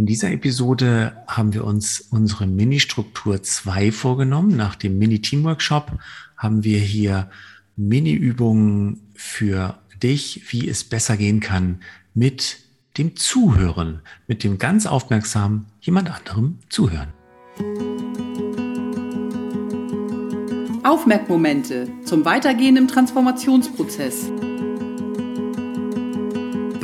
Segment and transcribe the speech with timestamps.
[0.00, 4.56] In dieser Episode haben wir uns unsere Mini-Struktur 2 vorgenommen.
[4.56, 5.98] Nach dem Mini-Team-Workshop
[6.38, 7.28] haben wir hier
[7.76, 11.80] Mini-Übungen für dich, wie es besser gehen kann
[12.14, 12.60] mit
[12.96, 17.10] dem Zuhören, mit dem ganz aufmerksam jemand anderem zuhören.
[20.82, 24.30] Aufmerkmomente zum Weitergehen im Transformationsprozess.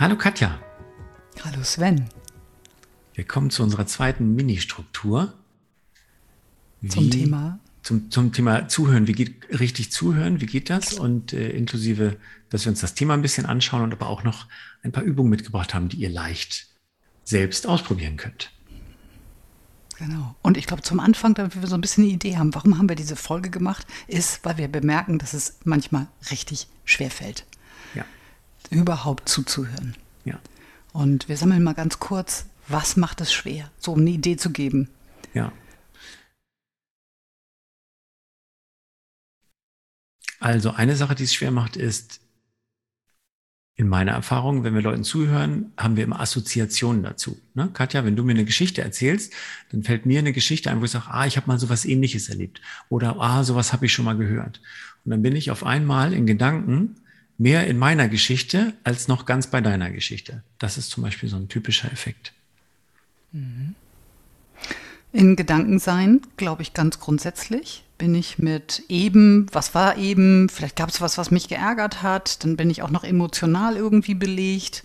[0.00, 0.60] Hallo Katja.
[1.44, 2.08] Hallo Sven.
[3.14, 5.34] Wir kommen zu unserer zweiten Mini-Struktur.
[6.86, 7.58] Zum Thema?
[7.82, 9.08] Zum, zum Thema Zuhören.
[9.08, 10.40] Wie geht richtig zuhören?
[10.40, 10.92] Wie geht das?
[10.92, 12.16] Und äh, inklusive,
[12.48, 14.46] dass wir uns das Thema ein bisschen anschauen und aber auch noch
[14.84, 16.68] ein paar Übungen mitgebracht haben, die ihr leicht
[17.24, 18.52] selbst ausprobieren könnt.
[19.98, 20.36] Genau.
[20.42, 22.88] Und ich glaube, zum Anfang, damit wir so ein bisschen eine Idee haben, warum haben
[22.88, 27.46] wir diese Folge gemacht, ist, weil wir bemerken, dass es manchmal richtig schwer fällt
[28.70, 29.96] überhaupt zuzuhören.
[30.24, 30.38] Ja.
[30.92, 34.50] Und wir sammeln mal ganz kurz, was macht es schwer, so um eine Idee zu
[34.50, 34.88] geben.
[35.34, 35.52] Ja.
[40.40, 42.20] Also eine Sache, die es schwer macht, ist,
[43.78, 47.40] in meiner Erfahrung, wenn wir Leuten zuhören, haben wir immer Assoziationen dazu.
[47.54, 47.70] Ne?
[47.72, 49.32] Katja, wenn du mir eine Geschichte erzählst,
[49.70, 52.28] dann fällt mir eine Geschichte ein, wo ich sage, ah, ich habe mal sowas ähnliches
[52.28, 52.60] erlebt.
[52.88, 54.60] Oder ah, sowas habe ich schon mal gehört.
[55.04, 56.96] Und dann bin ich auf einmal in Gedanken
[57.38, 60.42] mehr in meiner Geschichte als noch ganz bei deiner Geschichte.
[60.58, 62.32] Das ist zum Beispiel so ein typischer Effekt.
[63.32, 63.74] Mhm.
[65.12, 70.76] In Gedanken sein, glaube ich, ganz grundsätzlich bin ich mit eben, was war eben, vielleicht
[70.76, 74.84] gab es was, was mich geärgert hat, dann bin ich auch noch emotional irgendwie belegt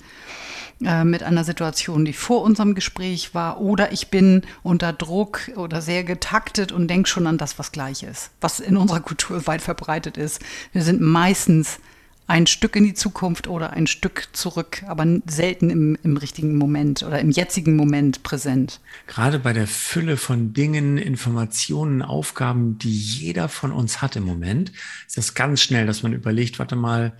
[0.83, 5.81] äh, mit einer Situation, die vor unserem Gespräch war, oder ich bin unter Druck oder
[5.81, 9.61] sehr getaktet und denke schon an das, was gleich ist, was in unserer Kultur weit
[9.61, 10.41] verbreitet ist.
[10.71, 11.79] Wir sind meistens
[12.27, 17.03] ein Stück in die Zukunft oder ein Stück zurück, aber selten im, im richtigen Moment
[17.03, 18.79] oder im jetzigen Moment präsent.
[19.07, 24.71] Gerade bei der Fülle von Dingen, Informationen, Aufgaben, die jeder von uns hat im Moment,
[25.05, 27.13] ist das ganz schnell, dass man überlegt, warte mal,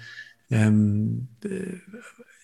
[0.49, 1.77] ähm, äh,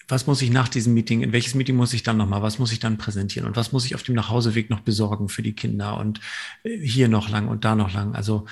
[0.09, 2.71] was muss ich nach diesem Meeting, in welches Meeting muss ich dann nochmal, was muss
[2.71, 5.97] ich dann präsentieren und was muss ich auf dem Nachhauseweg noch besorgen für die Kinder
[5.97, 6.19] und
[6.63, 8.15] äh, hier noch lang und da noch lang.
[8.15, 8.45] Also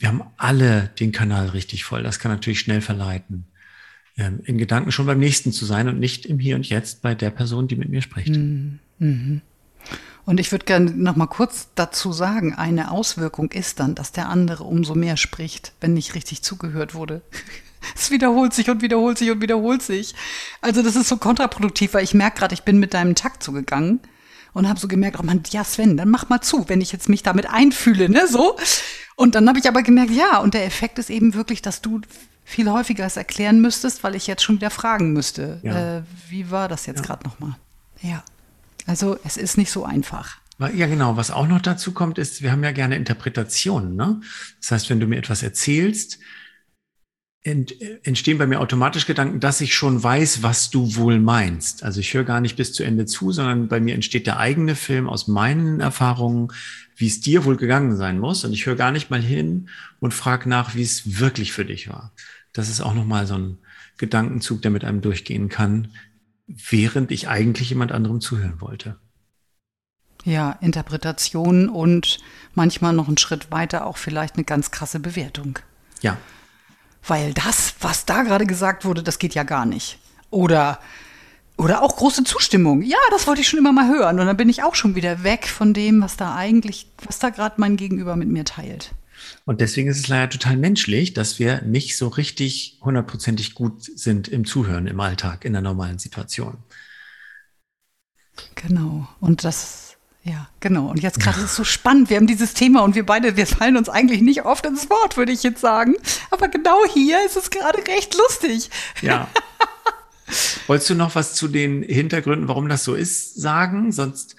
[0.00, 2.02] wir haben alle den Kanal richtig voll.
[2.02, 3.44] Das kann natürlich schnell verleiten,
[4.16, 7.14] ähm, in Gedanken schon beim nächsten zu sein und nicht im Hier und Jetzt bei
[7.14, 8.34] der Person, die mit mir spricht.
[8.34, 8.80] Mhm.
[8.98, 9.42] mhm.
[10.26, 14.28] Und ich würde gerne noch mal kurz dazu sagen, eine Auswirkung ist dann, dass der
[14.28, 17.22] andere umso mehr spricht, wenn nicht richtig zugehört wurde.
[17.96, 20.14] Es wiederholt sich und wiederholt sich und wiederholt sich.
[20.60, 24.00] Also das ist so kontraproduktiv, weil ich merke gerade, ich bin mit deinem Takt zugegangen
[24.52, 27.08] und habe so gemerkt, oh man, ja Sven, dann mach mal zu, wenn ich jetzt
[27.08, 28.56] mich damit einfühle, ne, so.
[29.16, 32.00] Und dann habe ich aber gemerkt, ja, und der Effekt ist eben wirklich, dass du
[32.44, 35.60] viel häufiger es erklären müsstest, weil ich jetzt schon wieder fragen müsste.
[35.62, 35.98] Ja.
[35.98, 37.06] Äh, wie war das jetzt ja.
[37.06, 37.54] gerade nochmal?
[38.00, 38.24] Ja.
[38.86, 40.38] Also es ist nicht so einfach.
[40.58, 41.16] Ja, genau.
[41.16, 43.94] Was auch noch dazu kommt, ist, wir haben ja gerne Interpretationen.
[43.94, 44.20] Ne?
[44.60, 46.18] Das heißt, wenn du mir etwas erzählst,
[47.42, 47.74] ent,
[48.04, 51.82] entstehen bei mir automatisch Gedanken, dass ich schon weiß, was du wohl meinst.
[51.82, 54.74] Also ich höre gar nicht bis zu Ende zu, sondern bei mir entsteht der eigene
[54.74, 56.52] Film aus meinen Erfahrungen,
[56.96, 58.44] wie es dir wohl gegangen sein muss.
[58.44, 59.68] Und ich höre gar nicht mal hin
[60.00, 62.12] und frage nach, wie es wirklich für dich war.
[62.52, 63.58] Das ist auch nochmal so ein
[63.96, 65.88] Gedankenzug, der mit einem durchgehen kann,
[66.46, 68.96] während ich eigentlich jemand anderem zuhören wollte.
[70.24, 72.18] Ja, Interpretation und
[72.54, 75.58] manchmal noch einen Schritt weiter auch vielleicht eine ganz krasse Bewertung.
[76.02, 76.18] Ja,
[77.06, 79.98] weil das, was da gerade gesagt wurde, das geht ja gar nicht.
[80.30, 80.78] Oder,
[81.56, 82.82] oder auch große Zustimmung.
[82.82, 84.20] Ja, das wollte ich schon immer mal hören.
[84.20, 87.30] Und dann bin ich auch schon wieder weg von dem, was da eigentlich, was da
[87.30, 88.92] gerade mein Gegenüber mit mir teilt.
[89.44, 94.28] Und deswegen ist es leider total menschlich, dass wir nicht so richtig hundertprozentig gut sind
[94.28, 96.58] im Zuhören im Alltag, in der normalen Situation.
[98.54, 99.08] Genau.
[99.20, 99.89] Und das,
[100.22, 100.88] ja, genau.
[100.88, 102.10] Und jetzt gerade ist es so spannend.
[102.10, 105.16] Wir haben dieses Thema und wir beide, wir fallen uns eigentlich nicht oft ins Wort,
[105.16, 105.94] würde ich jetzt sagen.
[106.30, 108.70] Aber genau hier ist es gerade recht lustig.
[109.00, 109.28] Ja.
[110.66, 113.92] Wolltest du noch was zu den Hintergründen, warum das so ist, sagen?
[113.92, 114.36] Sonst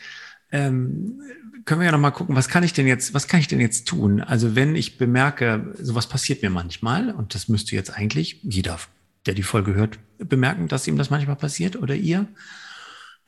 [0.52, 1.20] ähm,
[1.66, 3.60] können wir ja noch mal gucken, was kann ich denn jetzt, was kann ich denn
[3.60, 4.22] jetzt tun?
[4.22, 8.80] Also wenn ich bemerke, sowas passiert mir manchmal und das müsste jetzt eigentlich jeder,
[9.26, 12.28] der die Folge hört, bemerken, dass ihm das manchmal passiert oder ihr.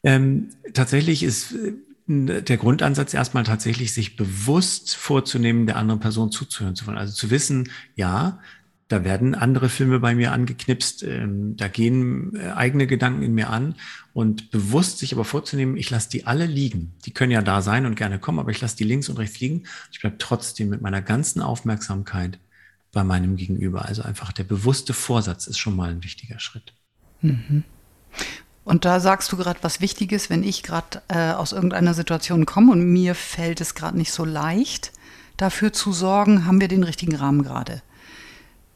[0.04, 1.56] Ähm, tatsächlich ist
[2.08, 6.98] der Grundansatz erstmal tatsächlich, sich bewusst vorzunehmen, der anderen Person zuzuhören zu wollen.
[6.98, 8.40] Also zu wissen, ja,
[8.90, 13.50] da werden andere Filme bei mir angeknipst, ähm, da gehen äh, eigene Gedanken in mir
[13.50, 13.76] an
[14.14, 16.94] und bewusst sich aber vorzunehmen, ich lasse die alle liegen.
[17.06, 19.40] Die können ja da sein und gerne kommen, aber ich lasse die links und rechts
[19.40, 19.64] liegen.
[19.92, 22.38] Ich bleibe trotzdem mit meiner ganzen Aufmerksamkeit
[22.92, 23.86] bei meinem Gegenüber.
[23.86, 26.74] Also einfach der bewusste Vorsatz ist schon mal ein wichtiger Schritt.
[27.22, 27.64] Mhm.
[28.66, 32.72] Und da sagst du gerade was Wichtiges, wenn ich gerade äh, aus irgendeiner Situation komme
[32.72, 34.92] und mir fällt es gerade nicht so leicht,
[35.38, 37.82] dafür zu sorgen, haben wir den richtigen Rahmen gerade.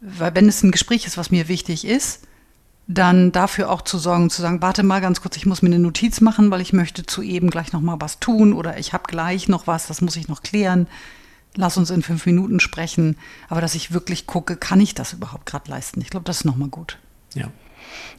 [0.02, 2.24] Weil wenn es ein Gespräch ist, was mir wichtig ist,
[2.88, 5.80] dann dafür auch zu sorgen, zu sagen, warte mal ganz kurz, ich muss mir eine
[5.80, 9.04] Notiz machen, weil ich möchte zu eben gleich noch mal was tun oder ich habe
[9.08, 10.88] gleich noch was, das muss ich noch klären.
[11.56, 13.18] Lass uns in fünf Minuten sprechen.
[13.50, 16.02] Aber dass ich wirklich gucke, kann ich das überhaupt gerade leisten?
[16.02, 17.00] Ich glaube, das ist noch mal gut.
[17.34, 17.50] Ja.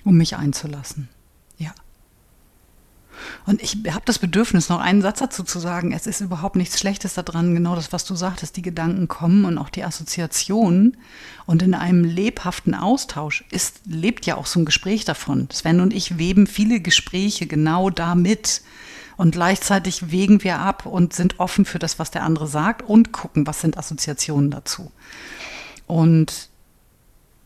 [0.04, 1.08] Um mich einzulassen.
[3.46, 5.92] Und ich habe das Bedürfnis, noch einen Satz dazu zu sagen.
[5.92, 8.56] Es ist überhaupt nichts Schlechtes daran, genau das, was du sagtest.
[8.56, 10.96] Die Gedanken kommen und auch die Assoziationen.
[11.46, 15.48] Und in einem lebhaften Austausch ist, lebt ja auch so ein Gespräch davon.
[15.50, 18.62] Sven und ich weben viele Gespräche genau damit.
[19.16, 23.12] Und gleichzeitig wägen wir ab und sind offen für das, was der andere sagt und
[23.12, 24.92] gucken, was sind Assoziationen dazu.
[25.86, 26.48] Und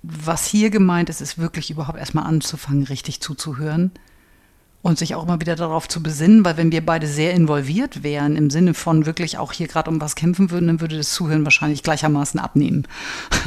[0.02, 3.92] was hier gemeint ist, ist wirklich überhaupt erstmal anzufangen, richtig zuzuhören
[4.82, 8.36] und sich auch immer wieder darauf zu besinnen, weil wenn wir beide sehr involviert wären,
[8.36, 11.44] im Sinne von wirklich auch hier gerade um was kämpfen würden, dann würde das Zuhören
[11.44, 12.86] wahrscheinlich gleichermaßen abnehmen.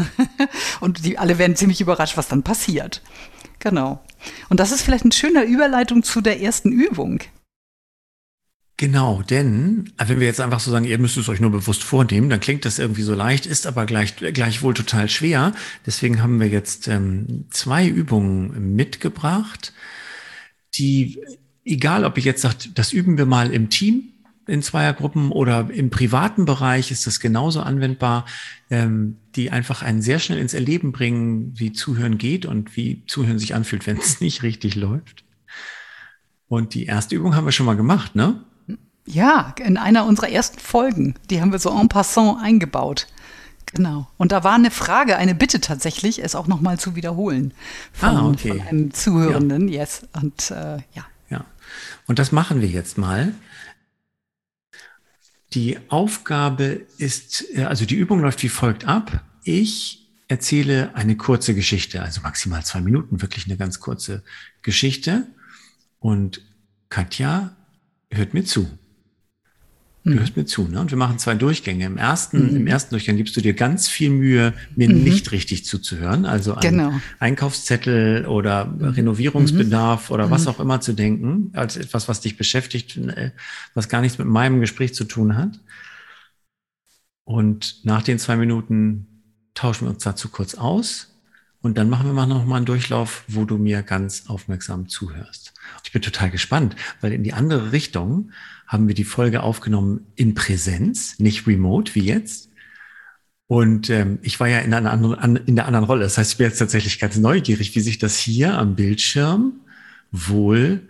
[0.79, 3.01] und die alle werden ziemlich überrascht, was dann passiert.
[3.59, 4.01] Genau.
[4.49, 7.19] Und das ist vielleicht eine schöne Überleitung zu der ersten Übung.
[8.77, 11.81] Genau, denn äh, wenn wir jetzt einfach so sagen, ihr müsst es euch nur bewusst
[11.81, 15.53] vornehmen, dann klingt das irgendwie so leicht, ist aber gleich, gleichwohl total schwer.
[15.85, 19.73] Deswegen haben wir jetzt ähm, zwei Übungen mitgebracht
[20.77, 21.19] die,
[21.63, 24.11] egal ob ich jetzt sage, das üben wir mal im Team
[24.47, 28.25] in Zweiergruppen oder im privaten Bereich ist das genauso anwendbar,
[28.69, 33.39] ähm, die einfach einen sehr schnell ins Erleben bringen, wie Zuhören geht und wie Zuhören
[33.39, 35.23] sich anfühlt, wenn es nicht richtig läuft.
[36.47, 38.43] Und die erste Übung haben wir schon mal gemacht, ne?
[39.07, 41.15] Ja, in einer unserer ersten Folgen.
[41.29, 43.07] Die haben wir so en passant eingebaut.
[43.73, 44.07] Genau.
[44.17, 47.53] Und da war eine Frage, eine Bitte tatsächlich, es auch nochmal zu wiederholen
[47.91, 48.49] von, ah, okay.
[48.49, 49.67] von einem Zuhörenden.
[49.67, 49.81] Ja.
[49.81, 50.03] Yes.
[50.13, 51.05] Und äh, ja.
[51.29, 51.45] Ja.
[52.07, 53.33] Und das machen wir jetzt mal.
[55.53, 59.23] Die Aufgabe ist, äh, also die Übung läuft wie folgt ab.
[59.43, 64.23] Ich erzähle eine kurze Geschichte, also maximal zwei Minuten, wirklich eine ganz kurze
[64.61, 65.27] Geschichte.
[65.99, 66.41] Und
[66.89, 67.55] Katja
[68.11, 68.69] hört mir zu.
[70.05, 70.19] Du mhm.
[70.19, 70.79] hörst mir zu, ne?
[70.79, 71.83] Und wir machen zwei Durchgänge.
[71.83, 72.57] Im ersten, mhm.
[72.57, 75.03] im ersten Durchgang gibst du dir ganz viel Mühe, mir mhm.
[75.03, 76.25] nicht richtig zuzuhören.
[76.25, 76.93] Also an genau.
[77.17, 78.89] Einkaufszettel oder mhm.
[78.89, 80.47] Renovierungsbedarf oder was mhm.
[80.49, 83.31] auch immer zu denken, als etwas, was dich beschäftigt, äh,
[83.73, 85.59] was gar nichts mit meinem Gespräch zu tun hat.
[87.23, 89.07] Und nach den zwei Minuten
[89.55, 91.14] tauschen wir uns dazu kurz aus.
[91.65, 95.51] Und dann machen wir mal noch mal einen Durchlauf, wo du mir ganz aufmerksam zuhörst.
[95.83, 98.29] Ich bin total gespannt, weil in die andere Richtung
[98.67, 102.49] haben wir die Folge aufgenommen in Präsenz, nicht remote wie jetzt.
[103.47, 106.03] Und ähm, ich war ja in, einer anderen, an, in der anderen Rolle.
[106.03, 109.53] Das heißt, ich bin jetzt tatsächlich ganz neugierig, wie sich das hier am Bildschirm
[110.11, 110.87] wohl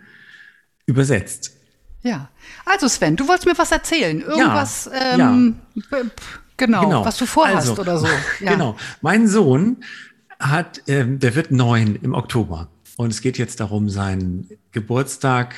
[0.84, 1.56] übersetzt.
[2.02, 2.28] Ja,
[2.66, 4.20] also Sven, du wolltest mir was erzählen.
[4.20, 5.56] Irgendwas, ja, ähm,
[5.90, 6.02] ja.
[6.58, 8.06] Genau, genau, was du vorhast also, oder so.
[8.40, 8.52] Ja.
[8.52, 9.78] Genau, mein Sohn
[10.38, 12.68] hat, ähm, der wird neun im Oktober.
[12.96, 15.54] Und es geht jetzt darum, seinen Geburtstag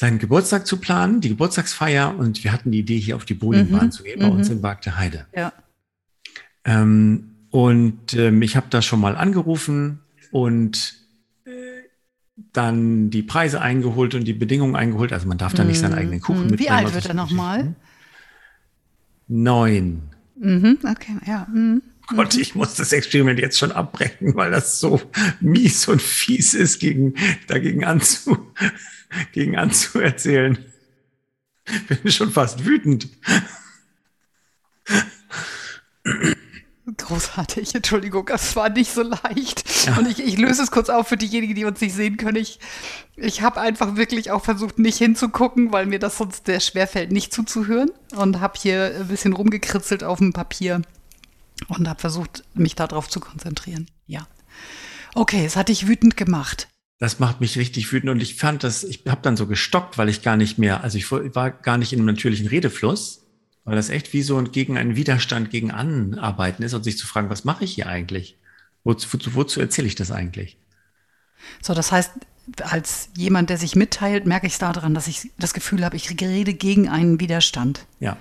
[0.00, 2.16] seinen Geburtstag zu planen, die Geburtstagsfeier.
[2.16, 3.90] Und wir hatten die Idee, hier auf die Bowlingbahn mhm.
[3.92, 4.36] zu gehen, bei mhm.
[4.36, 5.26] uns in Wagte Heide.
[5.36, 5.52] Ja.
[6.64, 10.94] Ähm, und ähm, ich habe da schon mal angerufen und
[11.44, 11.50] äh,
[12.54, 15.12] dann die Preise eingeholt und die Bedingungen eingeholt.
[15.12, 15.98] Also man darf da nicht seinen mhm.
[15.98, 16.50] eigenen Kuchen mhm.
[16.50, 16.66] mitnehmen.
[16.66, 17.74] Wie alt wird er nochmal?
[19.28, 20.02] Neun.
[20.36, 21.46] Mhm, okay, ja.
[21.52, 21.82] Mhm.
[22.14, 25.00] Gott, ich muss das Experiment jetzt schon abbrechen, weil das so
[25.40, 27.14] mies und fies ist, gegen,
[27.46, 28.52] dagegen anzu,
[29.32, 30.58] gegen anzuerzählen.
[31.88, 33.08] Bin schon fast wütend.
[37.10, 37.74] großartig.
[37.74, 39.64] Entschuldigung, es war nicht so leicht.
[39.86, 39.98] Ja.
[39.98, 42.36] Und ich, ich löse es kurz auf für diejenigen, die uns nicht sehen können.
[42.36, 42.58] Ich,
[43.16, 47.12] ich habe einfach wirklich auch versucht, nicht hinzugucken, weil mir das sonst sehr schwer fällt,
[47.12, 47.90] nicht zuzuhören.
[48.14, 50.82] Und habe hier ein bisschen rumgekritzelt auf dem Papier
[51.68, 53.86] und habe versucht, mich darauf zu konzentrieren.
[54.06, 54.26] Ja.
[55.14, 56.68] Okay, es hat dich wütend gemacht.
[56.98, 60.08] Das macht mich richtig wütend und ich fand das, ich habe dann so gestockt, weil
[60.08, 63.24] ich gar nicht mehr, also ich war gar nicht in einem natürlichen Redefluss,
[63.64, 67.06] weil das echt wie so ein gegen einen Widerstand gegen Anarbeiten ist und sich zu
[67.06, 68.36] fragen, was mache ich hier eigentlich?
[68.84, 70.58] Wozu, wozu, wozu erzähle ich das eigentlich?
[71.62, 72.12] So, das heißt,
[72.62, 76.10] als jemand, der sich mitteilt, merke ich es daran, dass ich das Gefühl habe, ich
[76.20, 77.86] rede gegen einen Widerstand.
[77.98, 78.16] Ja.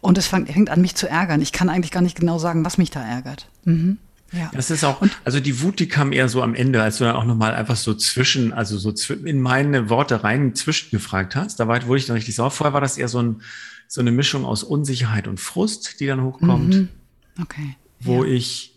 [0.00, 1.42] Und es fängt an, mich zu ärgern.
[1.42, 3.48] Ich kann eigentlich gar nicht genau sagen, was mich da ärgert.
[3.64, 3.98] Mhm.
[4.32, 4.50] Ja.
[4.52, 7.16] Das ist auch, also die Wut, die kam eher so am Ende, als du dann
[7.16, 11.58] auch nochmal einfach so zwischen, also so in meine Worte rein zwischengefragt hast.
[11.60, 12.50] Da war, wurde ich dann richtig sauer.
[12.50, 13.42] Vorher war das eher so, ein,
[13.88, 16.74] so eine Mischung aus Unsicherheit und Frust, die dann hochkommt.
[16.74, 16.88] Mhm.
[17.40, 17.76] Okay.
[18.00, 18.32] Wo ja.
[18.32, 18.74] ich,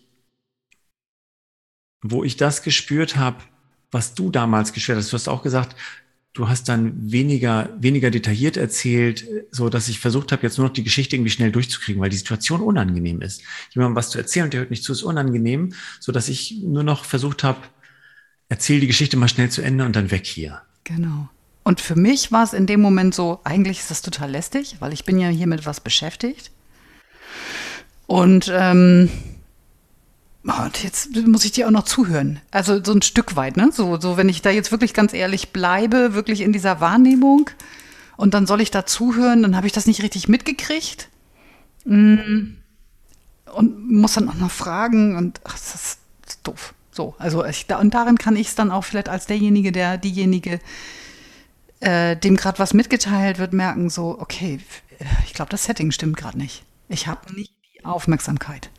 [2.01, 3.37] wo ich das gespürt habe,
[3.91, 5.11] was du damals gespürt hast.
[5.11, 5.75] Du hast auch gesagt,
[6.33, 10.73] du hast dann weniger, weniger detailliert erzählt, so dass ich versucht habe, jetzt nur noch
[10.73, 13.41] die Geschichte irgendwie schnell durchzukriegen, weil die Situation unangenehm ist.
[13.71, 16.83] Jemandem was zu erzählen und der hört nicht zu, ist unangenehm, so dass ich nur
[16.83, 17.59] noch versucht habe,
[18.47, 20.61] erzähl die Geschichte mal schnell zu Ende und dann weg hier.
[20.83, 21.29] Genau.
[21.63, 24.93] Und für mich war es in dem Moment so, eigentlich ist das total lästig, weil
[24.93, 26.51] ich bin ja hier mit was beschäftigt.
[28.07, 29.09] Und ähm,
[30.43, 32.39] und jetzt muss ich dir auch noch zuhören.
[32.49, 33.69] Also so ein Stück weit, ne?
[33.71, 37.49] So, so, wenn ich da jetzt wirklich ganz ehrlich bleibe, wirklich in dieser Wahrnehmung,
[38.21, 41.09] und dann soll ich da zuhören, dann habe ich das nicht richtig mitgekriegt.
[41.85, 42.51] Mm.
[43.51, 46.73] Und muss dann auch noch fragen und ach, das ist, das ist doof.
[46.91, 50.59] So, also ich, und darin kann ich es dann auch vielleicht als derjenige, der diejenige,
[51.79, 54.59] äh, dem gerade was mitgeteilt wird, merken, so, okay,
[55.25, 56.63] ich glaube, das Setting stimmt gerade nicht.
[56.89, 58.69] Ich habe nicht die Aufmerksamkeit.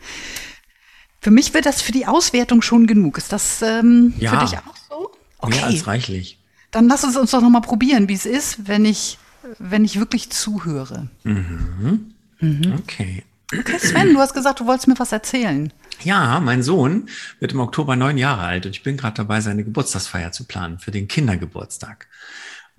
[1.22, 3.16] Für mich wird das für die Auswertung schon genug.
[3.16, 4.32] Ist das ähm, ja.
[4.32, 5.12] für dich auch so?
[5.38, 5.54] Okay.
[5.54, 6.38] Mehr als reichlich.
[6.72, 9.18] Dann lass uns uns doch noch mal probieren, wie es ist, wenn ich,
[9.60, 11.08] wenn ich wirklich zuhöre.
[11.22, 12.12] Mhm.
[12.40, 12.74] Mhm.
[12.80, 13.22] Okay.
[13.56, 15.72] Okay, Sven, du hast gesagt, du wolltest mir was erzählen.
[16.02, 19.62] Ja, mein Sohn wird im Oktober neun Jahre alt und ich bin gerade dabei, seine
[19.62, 22.08] Geburtstagsfeier zu planen für den Kindergeburtstag.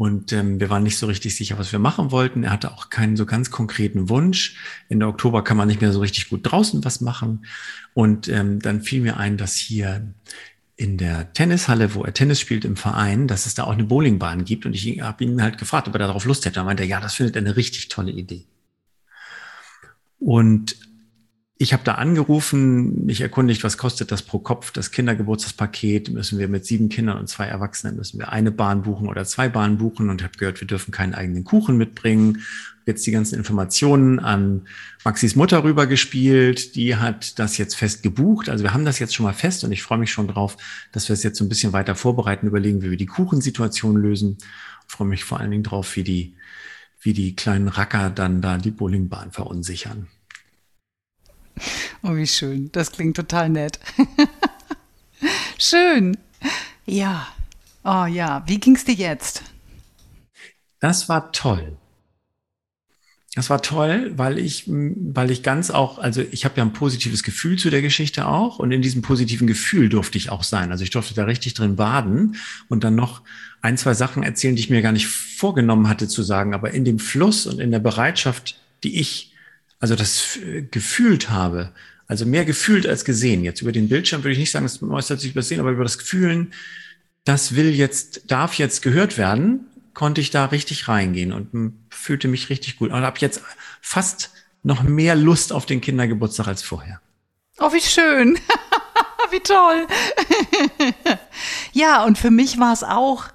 [0.03, 2.43] Und ähm, wir waren nicht so richtig sicher, was wir machen wollten.
[2.43, 4.57] Er hatte auch keinen so ganz konkreten Wunsch.
[4.89, 7.45] Ende Oktober kann man nicht mehr so richtig gut draußen was machen.
[7.93, 10.13] Und ähm, dann fiel mir ein, dass hier
[10.75, 14.43] in der Tennishalle, wo er Tennis spielt im Verein, dass es da auch eine Bowlingbahn
[14.43, 14.65] gibt.
[14.65, 16.55] Und ich habe ihn halt gefragt, ob er darauf Lust hätte.
[16.55, 18.43] Da meinte er, ja, das findet er eine richtig tolle Idee.
[20.19, 20.75] Und
[21.63, 26.49] ich habe da angerufen, mich erkundigt, was kostet das pro Kopf, das Kindergeburtstagspaket, müssen wir
[26.49, 30.09] mit sieben Kindern und zwei Erwachsenen, müssen wir eine Bahn buchen oder zwei Bahnen buchen
[30.09, 32.43] und habe gehört, wir dürfen keinen eigenen Kuchen mitbringen.
[32.85, 34.67] Jetzt die ganzen Informationen an
[35.05, 38.49] Maxis Mutter rübergespielt, die hat das jetzt fest gebucht.
[38.49, 40.57] Also wir haben das jetzt schon mal fest und ich freue mich schon drauf,
[40.91, 44.37] dass wir es jetzt so ein bisschen weiter vorbereiten, überlegen, wie wir die Kuchensituation lösen.
[44.89, 46.35] Ich freue mich vor allen Dingen drauf, wie die,
[46.99, 50.09] wie die kleinen Racker dann da die Bowlingbahn verunsichern.
[52.05, 52.69] Oh, wie schön.
[52.73, 53.79] Das klingt total nett.
[55.57, 56.17] schön.
[56.85, 57.27] Ja.
[57.85, 58.43] Oh ja.
[58.45, 59.41] Wie ging's dir jetzt?
[60.81, 61.77] Das war toll.
[63.35, 67.23] Das war toll, weil ich, weil ich ganz auch, also ich habe ja ein positives
[67.23, 70.71] Gefühl zu der Geschichte auch und in diesem positiven Gefühl durfte ich auch sein.
[70.71, 72.35] Also ich durfte da richtig drin baden
[72.69, 73.21] und dann noch
[73.61, 76.85] ein, zwei Sachen erzählen, die ich mir gar nicht vorgenommen hatte zu sagen, aber in
[76.85, 79.32] dem Fluss und in der Bereitschaft, die ich
[79.83, 80.39] also das
[80.71, 81.73] gefühlt habe,
[82.07, 83.43] also mehr gefühlt als gesehen.
[83.43, 85.97] Jetzt über den Bildschirm würde ich nicht sagen, es äußert sich übersehen, aber über das
[85.97, 86.53] Gefühlen,
[87.25, 92.49] das will jetzt, darf jetzt gehört werden, konnte ich da richtig reingehen und fühlte mich
[92.49, 92.91] richtig gut.
[92.91, 93.41] Und habe jetzt
[93.81, 94.31] fast
[94.63, 97.01] noch mehr Lust auf den Kindergeburtstag als vorher.
[97.59, 98.39] Oh, wie schön.
[99.31, 99.85] wie toll.
[101.73, 103.25] ja, und für mich war es auch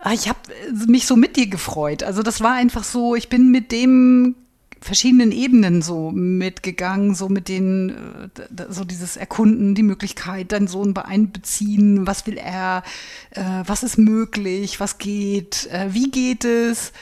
[0.00, 0.40] ah, ich habe
[0.88, 2.02] mich so mit dir gefreut.
[2.02, 4.34] Also das war einfach so, ich bin mit dem
[4.86, 10.96] verschiedenen Ebenen so mitgegangen, so mit den, äh, so dieses Erkunden, die Möglichkeit, deinen Sohn
[10.96, 12.82] einbeziehen, was will er,
[13.30, 16.92] äh, was ist möglich, was geht, äh, wie geht es.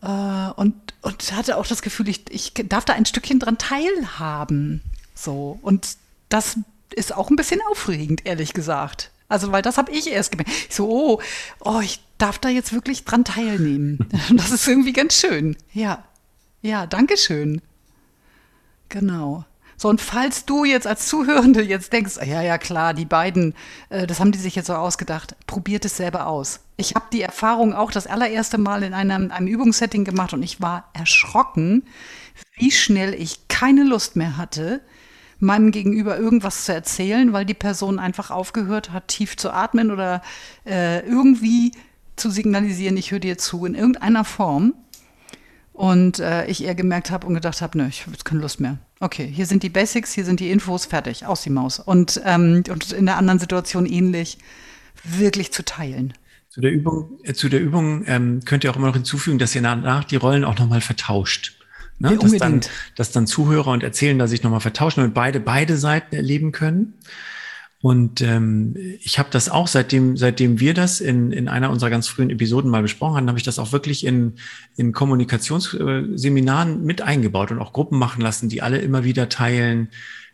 [0.00, 4.82] und, und hatte auch das Gefühl, ich, ich darf da ein Stückchen dran teilhaben.
[5.14, 5.60] So.
[5.62, 5.96] Und
[6.28, 6.58] das
[6.94, 9.12] ist auch ein bisschen aufregend, ehrlich gesagt.
[9.28, 10.50] Also, weil das habe ich erst gemerkt.
[10.68, 11.22] Ich so, oh,
[11.60, 14.08] oh, ich darf da jetzt wirklich dran teilnehmen.
[14.30, 15.56] Das ist irgendwie ganz schön.
[15.72, 16.04] Ja.
[16.62, 17.60] Ja, danke schön.
[18.88, 19.44] Genau.
[19.76, 23.54] So, und falls du jetzt als Zuhörende jetzt denkst, ja, ja, klar, die beiden,
[23.88, 26.60] äh, das haben die sich jetzt so ausgedacht, probiert es selber aus.
[26.76, 30.60] Ich habe die Erfahrung auch das allererste Mal in einem, einem Übungssetting gemacht und ich
[30.60, 31.82] war erschrocken,
[32.54, 34.82] wie schnell ich keine Lust mehr hatte,
[35.40, 40.22] meinem Gegenüber irgendwas zu erzählen, weil die Person einfach aufgehört hat, tief zu atmen oder
[40.64, 41.72] äh, irgendwie
[42.14, 44.74] zu signalisieren, ich höre dir zu in irgendeiner Form.
[45.82, 48.60] Und äh, ich eher gemerkt habe und gedacht habe, nö, ich habe jetzt keine Lust
[48.60, 48.78] mehr.
[49.00, 51.80] Okay, hier sind die Basics, hier sind die Infos, fertig, aus die Maus.
[51.80, 54.38] Und, ähm, und in der anderen Situation ähnlich,
[55.02, 56.14] wirklich zu teilen.
[56.50, 59.56] Zu der Übung, äh, zu der Übung ähm, könnt ihr auch immer noch hinzufügen, dass
[59.56, 61.58] ihr danach die Rollen auch nochmal vertauscht.
[61.98, 62.16] Ne?
[62.16, 62.60] Dass, dann,
[62.94, 66.94] dass dann Zuhörer und Erzählender sich nochmal vertauschen und beide, beide Seiten erleben können.
[67.82, 72.06] Und ähm, ich habe das auch, seitdem, seitdem wir das in, in einer unserer ganz
[72.06, 74.34] frühen Episoden mal besprochen haben, habe ich das auch wirklich in,
[74.76, 79.88] in Kommunikationsseminaren mit eingebaut und auch Gruppen machen lassen, die alle immer wieder teilen,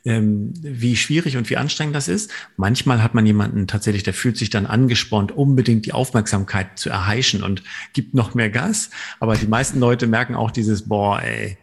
[0.04, 2.30] ähm, wie schwierig und wie anstrengend das ist.
[2.58, 7.42] Manchmal hat man jemanden tatsächlich, der fühlt sich dann angespornt, unbedingt die Aufmerksamkeit zu erheischen
[7.42, 7.62] und
[7.94, 8.90] gibt noch mehr Gas.
[9.20, 11.56] Aber die meisten Leute merken auch dieses, boah, ey,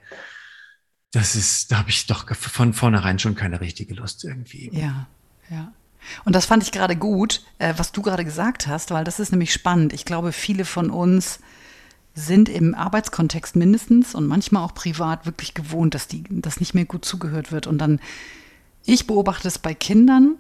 [1.12, 4.72] das ist, da habe ich doch von vornherein schon keine richtige Lust irgendwie.
[4.74, 5.08] Ja.
[5.50, 5.72] Ja.
[6.24, 9.32] Und das fand ich gerade gut, äh, was du gerade gesagt hast, weil das ist
[9.32, 9.94] nämlich spannend.
[9.94, 11.40] Ich glaube, viele von uns
[12.14, 16.86] sind im Arbeitskontext mindestens und manchmal auch privat wirklich gewohnt, dass die, dass nicht mehr
[16.86, 17.68] gut zugehört wird.
[17.68, 18.00] Und dann,
[18.86, 20.36] ich beobachte es bei Kindern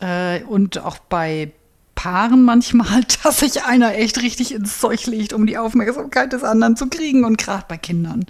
[0.00, 1.52] äh, und auch bei
[1.94, 6.76] Paaren manchmal, dass sich einer echt richtig ins Zeug legt, um die Aufmerksamkeit des anderen
[6.76, 8.26] zu kriegen und gerade bei Kindern,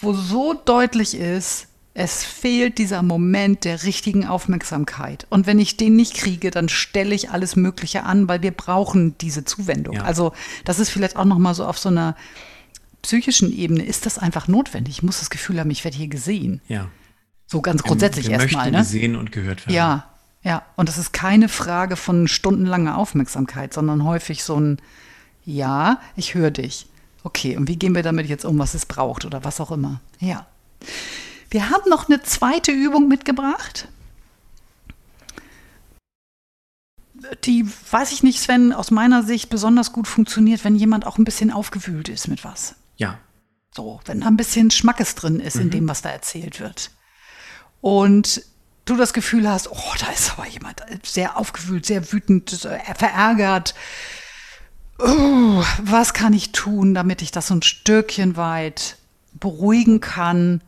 [0.00, 5.26] wo so deutlich ist, es fehlt dieser Moment der richtigen Aufmerksamkeit.
[5.28, 9.16] Und wenn ich den nicht kriege, dann stelle ich alles Mögliche an, weil wir brauchen
[9.18, 9.96] diese Zuwendung.
[9.96, 10.02] Ja.
[10.04, 10.32] Also
[10.64, 12.16] das ist vielleicht auch noch mal so auf so einer
[13.02, 14.96] psychischen Ebene ist das einfach notwendig.
[14.98, 16.60] Ich muss das Gefühl haben, ich werde hier gesehen.
[16.68, 16.88] Ja.
[17.46, 18.70] So ganz grundsätzlich erstmal.
[18.70, 18.78] Ne?
[18.78, 19.74] gesehen und gehört werden.
[19.74, 20.08] Ja,
[20.42, 20.62] ja.
[20.76, 24.80] Und das ist keine Frage von stundenlanger Aufmerksamkeit, sondern häufig so ein
[25.44, 26.86] Ja, ich höre dich.
[27.24, 30.00] Okay, und wie gehen wir damit jetzt um, was es braucht oder was auch immer.
[30.18, 30.46] Ja.
[31.52, 33.86] Wir haben noch eine zweite Übung mitgebracht.
[37.44, 41.24] Die, weiß ich nicht, Sven, aus meiner Sicht besonders gut funktioniert, wenn jemand auch ein
[41.24, 42.74] bisschen aufgewühlt ist mit was.
[42.96, 43.18] Ja.
[43.76, 45.62] So, wenn da ein bisschen Schmackes drin ist mhm.
[45.62, 46.90] in dem, was da erzählt wird.
[47.82, 48.42] Und
[48.86, 53.74] du das Gefühl hast, oh, da ist aber jemand sehr aufgewühlt, sehr wütend, äh, verärgert.
[54.98, 58.96] Oh, was kann ich tun, damit ich das so ein Stückchen weit
[59.34, 60.62] beruhigen kann?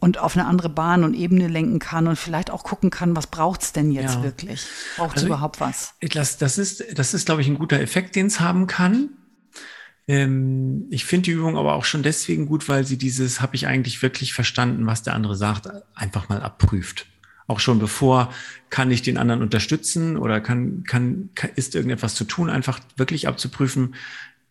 [0.00, 3.26] Und auf eine andere Bahn und Ebene lenken kann und vielleicht auch gucken kann, was
[3.26, 4.22] braucht es denn jetzt ja.
[4.22, 4.66] wirklich?
[4.96, 5.94] Braucht es also überhaupt was?
[6.00, 9.10] Das, das ist, das ist, glaube ich, ein guter Effekt, den es haben kann.
[10.08, 13.66] Ähm, ich finde die Übung aber auch schon deswegen gut, weil sie dieses, habe ich
[13.66, 17.06] eigentlich wirklich verstanden, was der andere sagt, einfach mal abprüft.
[17.48, 18.32] Auch schon bevor,
[18.70, 23.28] kann ich den anderen unterstützen oder kann, kann, kann ist irgendetwas zu tun, einfach wirklich
[23.28, 23.94] abzuprüfen,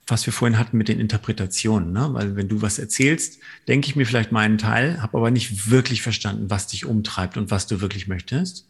[0.07, 1.91] was wir vorhin hatten mit den Interpretationen.
[1.91, 2.09] Ne?
[2.11, 6.01] Weil wenn du was erzählst, denke ich mir vielleicht meinen Teil, habe aber nicht wirklich
[6.01, 8.67] verstanden, was dich umtreibt und was du wirklich möchtest.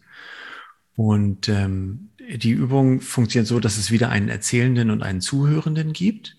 [0.96, 6.38] Und ähm, die Übung funktioniert so, dass es wieder einen Erzählenden und einen Zuhörenden gibt.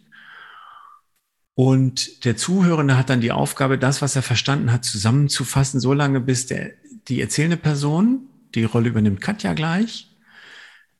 [1.54, 6.20] Und der Zuhörende hat dann die Aufgabe, das, was er verstanden hat, zusammenzufassen, so lange
[6.20, 6.72] bis der,
[7.08, 10.10] die erzählende Person, die Rolle übernimmt Katja gleich,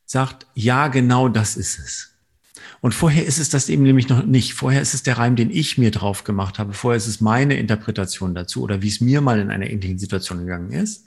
[0.05, 2.16] sagt, ja, genau das ist es.
[2.81, 4.55] Und vorher ist es das eben nämlich noch nicht.
[4.55, 6.73] Vorher ist es der Reim, den ich mir drauf gemacht habe.
[6.73, 10.41] Vorher ist es meine Interpretation dazu oder wie es mir mal in einer ähnlichen Situation
[10.41, 11.05] gegangen ist.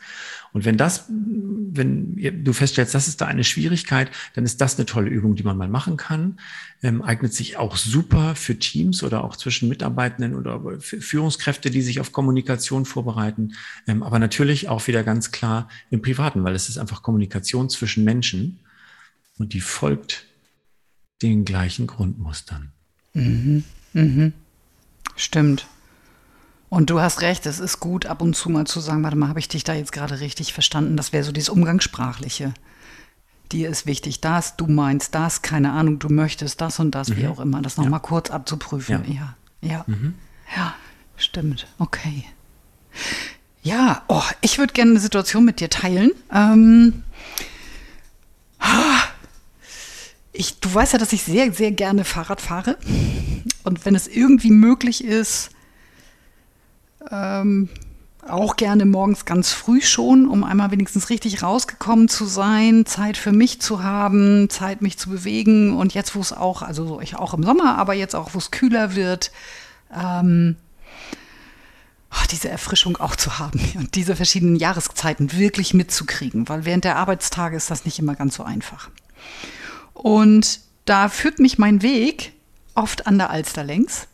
[0.51, 4.88] Und wenn das, wenn du feststellst, das ist da eine Schwierigkeit, dann ist das eine
[4.88, 6.39] tolle Übung, die man mal machen kann.
[6.82, 11.99] Ähm, eignet sich auch super für Teams oder auch zwischen Mitarbeitenden oder Führungskräfte, die sich
[11.99, 13.53] auf Kommunikation vorbereiten.
[13.86, 18.03] Ähm, aber natürlich auch wieder ganz klar im Privaten, weil es ist einfach Kommunikation zwischen
[18.03, 18.60] Menschen
[19.38, 20.25] und die folgt
[21.21, 22.71] den gleichen Grundmustern.
[23.13, 23.63] Mhm.
[23.93, 24.34] Mhm.
[25.15, 25.67] Stimmt.
[26.69, 29.29] Und du hast recht, es ist gut, ab und zu mal zu sagen, warte mal,
[29.29, 30.97] habe ich dich da jetzt gerade richtig verstanden?
[30.97, 32.53] Das wäre so dieses Umgangssprachliche.
[33.51, 37.17] Dir ist wichtig das, du meinst das, keine Ahnung, du möchtest das und das, mhm.
[37.17, 37.63] wie auch immer.
[37.63, 37.99] Das nochmal ja.
[37.99, 39.03] kurz abzuprüfen.
[39.08, 39.36] Ja, ja.
[39.62, 40.13] Ja, mhm.
[40.55, 40.75] ja
[41.17, 41.67] stimmt.
[41.79, 42.25] Okay.
[43.63, 46.12] Ja, oh, ich würde gerne eine Situation mit dir teilen.
[46.32, 47.03] Ähm,
[50.31, 52.77] ich, du weißt ja, dass ich sehr, sehr gerne Fahrrad fahre.
[53.63, 55.49] Und wenn es irgendwie möglich ist,
[57.11, 57.69] ähm,
[58.27, 63.31] auch gerne morgens ganz früh schon, um einmal wenigstens richtig rausgekommen zu sein, Zeit für
[63.31, 67.33] mich zu haben, Zeit mich zu bewegen und jetzt, wo es auch, also ich auch
[67.33, 69.31] im Sommer, aber jetzt auch, wo es kühler wird,
[69.95, 70.57] ähm,
[72.11, 76.97] oh, diese Erfrischung auch zu haben und diese verschiedenen Jahreszeiten wirklich mitzukriegen, weil während der
[76.97, 78.89] Arbeitstage ist das nicht immer ganz so einfach.
[80.01, 82.31] Und da führt mich mein Weg
[82.73, 84.07] oft an der Alster längs.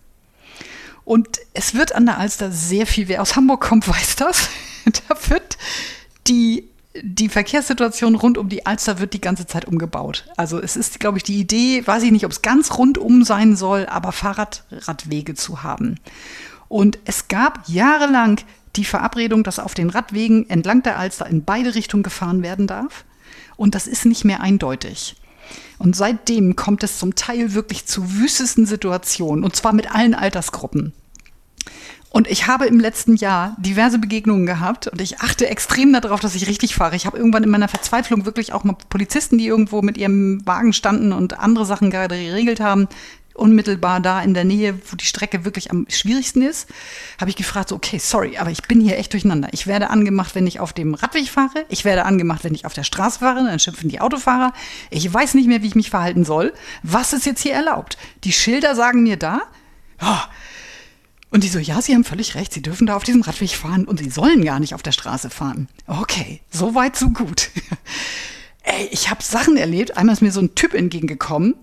[1.04, 4.50] Und es wird an der Alster sehr viel, wer aus Hamburg kommt, weiß das.
[5.08, 5.60] da wird
[6.26, 6.68] die,
[7.04, 10.26] die Verkehrssituation rund um die Alster wird die ganze Zeit umgebaut.
[10.38, 13.56] Also es ist, glaube ich, die Idee, weiß ich nicht, ob es ganz rundum sein
[13.56, 16.00] soll, aber Fahrradradwege zu haben.
[16.68, 18.42] Und es gab jahrelang
[18.76, 23.06] die Verabredung, dass auf den Radwegen entlang der Alster in beide Richtungen gefahren werden darf.
[23.56, 25.16] Und das ist nicht mehr eindeutig.
[25.78, 30.94] Und seitdem kommt es zum Teil wirklich zu wüstesten Situationen, und zwar mit allen Altersgruppen.
[32.16, 36.34] Und ich habe im letzten Jahr diverse Begegnungen gehabt und ich achte extrem darauf, dass
[36.34, 36.96] ich richtig fahre.
[36.96, 40.72] Ich habe irgendwann in meiner Verzweiflung wirklich auch mal Polizisten, die irgendwo mit ihrem Wagen
[40.72, 42.88] standen und andere Sachen gerade geregelt haben,
[43.36, 46.68] unmittelbar da in der Nähe, wo die Strecke wirklich am schwierigsten ist,
[47.20, 49.50] habe ich gefragt, so, okay, sorry, aber ich bin hier echt durcheinander.
[49.52, 51.66] Ich werde angemacht, wenn ich auf dem Radweg fahre.
[51.70, 53.44] Ich werde angemacht, wenn ich auf der Straße fahre.
[53.44, 54.54] Dann schimpfen die Autofahrer.
[54.90, 56.54] Ich weiß nicht mehr, wie ich mich verhalten soll.
[56.84, 57.98] Was ist jetzt hier erlaubt?
[58.24, 59.42] Die Schilder sagen mir da,
[60.02, 60.24] oh,
[61.36, 63.86] und die so, ja, Sie haben völlig recht, Sie dürfen da auf diesem Radweg fahren
[63.86, 65.68] und Sie sollen gar nicht auf der Straße fahren.
[65.86, 67.50] Okay, so weit, so gut.
[68.64, 69.98] Ey, ich habe Sachen erlebt.
[69.98, 71.56] Einmal ist mir so ein Typ entgegengekommen,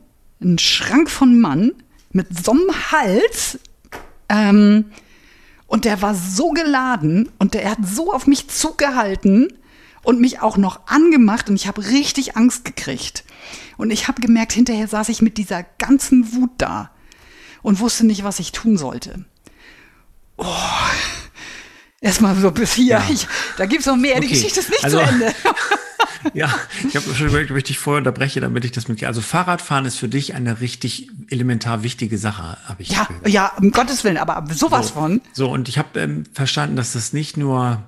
[0.45, 1.73] ein Schrank von Mann
[2.11, 3.59] mit so einem Hals.
[4.29, 4.87] Ähm,
[5.67, 9.49] und der war so geladen und der hat so auf mich zugehalten
[10.03, 13.25] und mich auch noch angemacht und ich habe richtig Angst gekriegt.
[13.79, 16.91] Und ich habe gemerkt, hinterher saß ich mit dieser ganzen Wut da
[17.63, 19.25] und wusste nicht, was ich tun sollte.
[20.37, 20.47] Oh,
[22.01, 22.99] erstmal so bis hier.
[22.99, 23.07] Ja.
[23.11, 23.27] Ich,
[23.57, 24.27] da gibt es noch mehr, okay.
[24.27, 25.35] die Geschichte ist nicht also, zu Ende.
[26.35, 26.53] ja,
[26.87, 29.03] ich habe schon überlegt, ob ich dich vorher unterbreche, damit ich das mit.
[29.05, 32.91] Also Fahrradfahren ist für dich eine richtig elementar wichtige Sache, habe ich.
[32.91, 33.29] Ja, gehört.
[33.29, 35.21] ja, um Gottes Willen, aber sowas so, von.
[35.33, 37.83] So, und ich habe ähm, verstanden, dass das nicht nur,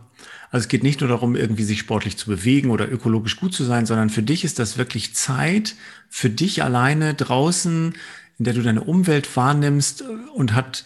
[0.51, 3.65] also es geht nicht nur darum, irgendwie sich sportlich zu bewegen oder ökologisch gut zu
[3.65, 5.75] sein, sondern für dich ist das wirklich Zeit
[6.09, 7.95] für dich alleine draußen,
[8.39, 10.85] in der du deine Umwelt wahrnimmst und hat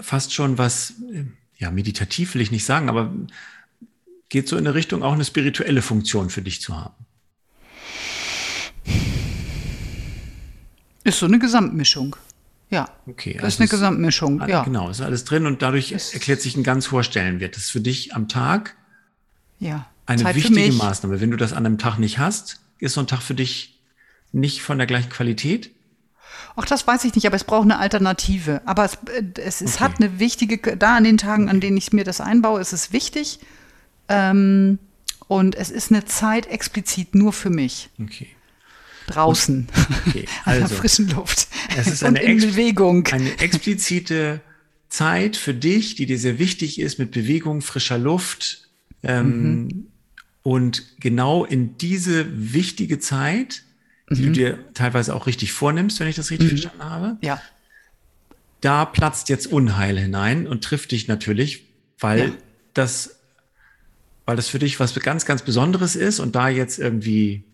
[0.00, 1.24] fast schon was, äh,
[1.56, 3.12] ja, meditativ will ich nicht sagen, aber
[4.34, 7.06] geht so in eine Richtung, auch eine spirituelle Funktion für dich zu haben.
[11.04, 12.16] Ist so eine Gesamtmischung.
[12.68, 12.88] Ja.
[13.06, 13.34] Okay.
[13.34, 14.40] Das also ist eine Gesamtmischung.
[14.40, 14.64] Ist, ja.
[14.64, 17.54] Genau, ist alles drin und dadurch ist, erklärt sich ein ganz hoher Stellenwert.
[17.54, 18.74] Das ist für dich am Tag
[19.60, 19.86] ja.
[20.06, 21.20] eine Zeit wichtige Maßnahme.
[21.20, 23.80] Wenn du das an einem Tag nicht hast, ist so ein Tag für dich
[24.32, 25.70] nicht von der gleichen Qualität?
[26.56, 28.62] Ach, das weiß ich nicht, aber es braucht eine Alternative.
[28.64, 29.84] Aber es, äh, es, es okay.
[29.84, 32.92] hat eine wichtige, da an den Tagen, an denen ich mir das einbaue, ist es
[32.92, 33.38] wichtig.
[34.08, 34.78] Ähm,
[35.28, 37.88] und es ist eine Zeit explizit nur für mich.
[38.00, 38.28] Okay.
[39.06, 39.68] Draußen.
[40.06, 40.62] Okay, also.
[40.62, 41.48] an der frischen Luft.
[41.76, 43.06] Es ist eine, in Bewegung.
[43.08, 44.40] eine explizite
[44.88, 48.68] Zeit für dich, die dir sehr wichtig ist, mit Bewegung, frischer Luft.
[49.02, 49.86] Ähm, mhm.
[50.42, 53.64] Und genau in diese wichtige Zeit
[54.10, 54.26] die mhm.
[54.26, 56.58] du dir teilweise auch richtig vornimmst, wenn ich das richtig mhm.
[56.58, 57.16] verstanden habe.
[57.22, 57.40] Ja.
[58.60, 61.66] Da platzt jetzt Unheil hinein und trifft dich natürlich,
[61.98, 62.32] weil ja.
[62.74, 63.20] das,
[64.26, 67.44] weil das für dich was ganz, ganz Besonderes ist und da jetzt irgendwie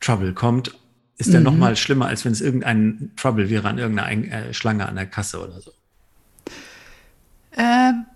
[0.00, 0.74] Trouble kommt,
[1.18, 1.32] ist mhm.
[1.32, 4.96] der noch mal schlimmer, als wenn es irgendein Trouble wäre an irgendeiner äh, Schlange an
[4.96, 5.72] der Kasse oder so.
[7.56, 8.06] Ähm.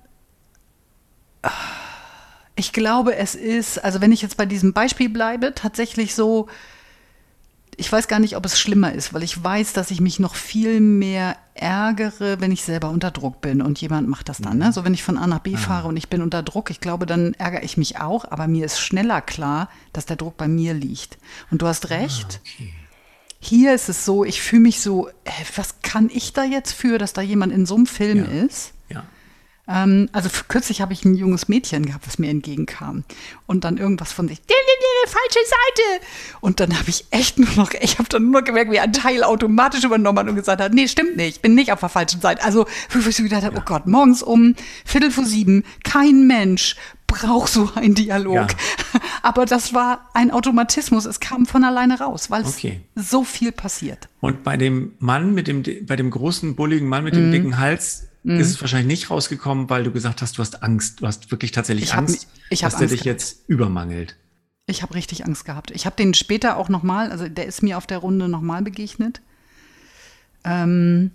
[2.57, 6.49] Ich glaube, es ist, also wenn ich jetzt bei diesem Beispiel bleibe, tatsächlich so,
[7.77, 10.35] ich weiß gar nicht, ob es schlimmer ist, weil ich weiß, dass ich mich noch
[10.35, 14.59] viel mehr ärgere, wenn ich selber unter Druck bin und jemand macht das dann.
[14.59, 14.67] Ne?
[14.67, 14.73] Mhm.
[14.73, 15.59] So, wenn ich von A nach B ah.
[15.59, 18.67] fahre und ich bin unter Druck, ich glaube, dann ärgere ich mich auch, aber mir
[18.67, 21.19] ist schneller klar, dass der Druck bei mir liegt.
[21.51, 22.41] Und du hast recht.
[22.43, 22.73] Ah, okay.
[23.41, 25.11] Hier ist es so, ich fühle mich so,
[25.57, 28.45] was kann ich da jetzt für, dass da jemand in so einem Film ja.
[28.45, 28.73] ist?
[29.67, 33.05] Ähm, also kürzlich habe ich ein junges Mädchen gehabt, was mir entgegenkam.
[33.47, 34.41] Und dann irgendwas von sich,
[35.07, 36.07] falsche Seite.
[36.41, 39.25] Und dann habe ich echt nur noch, ich habe dann nur gemerkt, wie ein Teil
[39.25, 42.21] automatisch übernommen hat und gesagt hat, nee, stimmt nicht, ich bin nicht auf der falschen
[42.21, 42.43] Seite.
[42.45, 43.63] Also, wo ich so gedacht habe, ja.
[43.63, 48.35] oh Gott, morgens um Viertel vor sieben, kein Mensch braucht so einen Dialog.
[48.35, 49.01] Ja.
[49.23, 52.81] Aber das war ein Automatismus, es kam von alleine raus, weil okay.
[52.95, 54.09] so viel passiert.
[54.21, 57.33] Und bei dem Mann mit dem, bei dem großen, bulligen Mann mit dem mhm.
[57.33, 58.41] dicken Hals, mhm.
[58.41, 61.53] ist es wahrscheinlich nicht rausgekommen, weil du gesagt hast, du hast Angst, du hast wirklich
[61.53, 63.23] tatsächlich ich Angst, hab, ich dass der dich gehabt.
[63.23, 64.17] jetzt übermangelt.
[64.67, 65.71] Ich habe richtig Angst gehabt.
[65.71, 69.21] Ich habe den später auch nochmal, also der ist mir auf der Runde nochmal begegnet.
[70.43, 71.11] Ähm,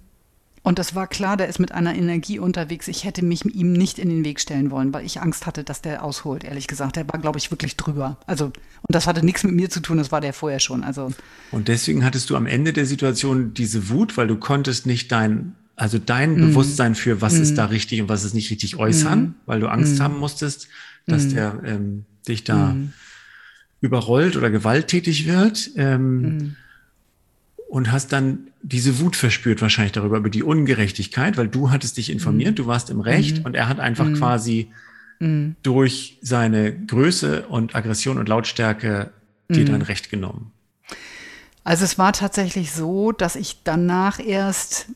[0.62, 2.88] und das war klar, der ist mit einer Energie unterwegs.
[2.88, 5.82] Ich hätte mich ihm nicht in den Weg stellen wollen, weil ich Angst hatte, dass
[5.82, 6.96] der ausholt, ehrlich gesagt.
[6.96, 8.18] Der war, glaube ich, wirklich drüber.
[8.28, 8.54] Also, und
[8.90, 10.84] das hatte nichts mit mir zu tun, das war der vorher schon.
[10.84, 11.12] Also.
[11.52, 15.56] Und deswegen hattest du am Ende der Situation diese Wut, weil du konntest nicht dein
[15.80, 16.42] also dein mm.
[16.42, 17.42] Bewusstsein für, was mm.
[17.42, 17.72] ist da mhm.
[17.72, 19.36] richtig und was ist nicht richtig äußern, mm.
[19.46, 20.04] weil du Angst mhm.
[20.04, 20.68] haben musstest,
[21.08, 21.34] dass mhm.
[21.34, 22.76] der ähm, dich da
[23.82, 25.72] überrollt oder gewalttätig wird.
[25.76, 26.56] Ähm,
[27.70, 32.10] und hast dann diese Wut verspürt wahrscheinlich darüber, über die Ungerechtigkeit, weil du hattest dich
[32.10, 32.56] informiert, mhm.
[32.56, 33.46] du warst im Recht mhm.
[33.46, 34.16] und er hat einfach mhm.
[34.16, 34.72] quasi
[35.20, 35.56] mhm.
[35.62, 39.12] durch seine Größe und Aggression und Lautstärke
[39.50, 39.82] dir dein mhm.
[39.84, 40.52] Recht genommen.
[41.64, 44.88] Also es war tatsächlich so, dass ich danach erst,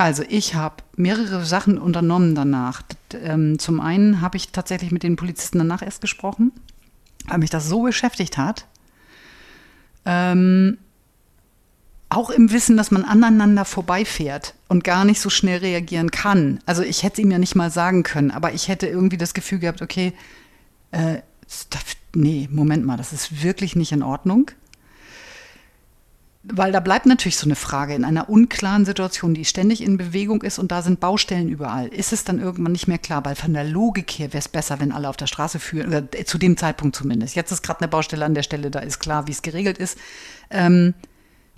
[0.00, 2.80] also ich habe mehrere Sachen unternommen danach.
[3.12, 6.52] Ähm, zum einen habe ich tatsächlich mit den Polizisten danach erst gesprochen,
[7.26, 8.64] weil mich das so beschäftigt hat.
[10.06, 10.78] Ähm,
[12.08, 16.60] auch im Wissen, dass man aneinander vorbeifährt und gar nicht so schnell reagieren kann.
[16.64, 19.34] Also ich hätte es ihm ja nicht mal sagen können, aber ich hätte irgendwie das
[19.34, 20.14] Gefühl gehabt, okay,
[20.92, 21.18] äh,
[22.14, 24.50] nee, Moment mal, das ist wirklich nicht in Ordnung.
[26.42, 30.42] Weil da bleibt natürlich so eine Frage in einer unklaren Situation, die ständig in Bewegung
[30.42, 31.88] ist und da sind Baustellen überall.
[31.88, 33.22] Ist es dann irgendwann nicht mehr klar?
[33.26, 36.08] Weil von der Logik her wäre es besser, wenn alle auf der Straße führen, oder
[36.24, 37.34] zu dem Zeitpunkt zumindest.
[37.34, 39.98] Jetzt ist gerade eine Baustelle an der Stelle, da ist klar, wie es geregelt ist.
[40.48, 40.94] Ähm,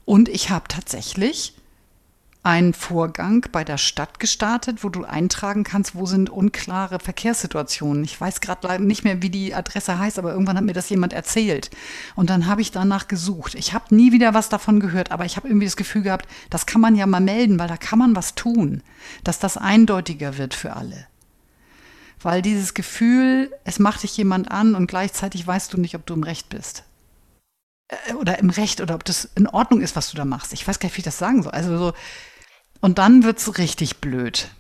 [0.05, 1.55] und ich habe tatsächlich
[2.45, 8.03] einen Vorgang bei der Stadt gestartet, wo du eintragen kannst, wo sind unklare Verkehrssituationen.
[8.03, 11.13] Ich weiß gerade nicht mehr, wie die Adresse heißt, aber irgendwann hat mir das jemand
[11.13, 11.71] erzählt.
[12.17, 13.55] Und dann habe ich danach gesucht.
[13.55, 16.67] Ich habe nie wieder was davon gehört, aber ich habe irgendwie das Gefühl gehabt, das
[16.67, 18.83] kann man ja mal melden, weil da kann man was tun,
[19.23, 21.07] dass das eindeutiger wird für alle.
[22.21, 26.15] Weil dieses Gefühl, es macht dich jemand an und gleichzeitig weißt du nicht, ob du
[26.15, 26.83] im Recht bist.
[27.89, 30.53] Äh, oder im Recht oder ob das in Ordnung ist, was du da machst.
[30.53, 31.53] Ich weiß gar nicht, wie ich das sagen soll.
[31.53, 31.93] Also so,
[32.83, 34.51] und dann wird es richtig blöd.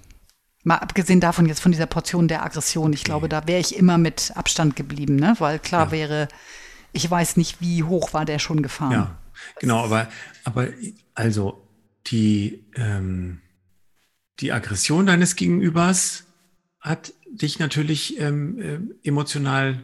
[0.64, 2.92] Mal abgesehen davon jetzt von dieser Portion der Aggression.
[2.92, 5.34] Ich glaube, da wäre ich immer mit Abstand geblieben, ne?
[5.38, 5.90] Weil klar ja.
[5.90, 6.28] wäre,
[6.92, 8.92] ich weiß nicht, wie hoch war der schon gefahren.
[8.92, 9.18] Ja,
[9.58, 10.08] genau, aber,
[10.44, 10.68] aber
[11.14, 11.66] also
[12.06, 13.40] die, ähm,
[14.38, 16.24] die Aggression deines Gegenübers
[16.80, 18.58] hat dich natürlich ähm,
[19.02, 19.80] äh, emotional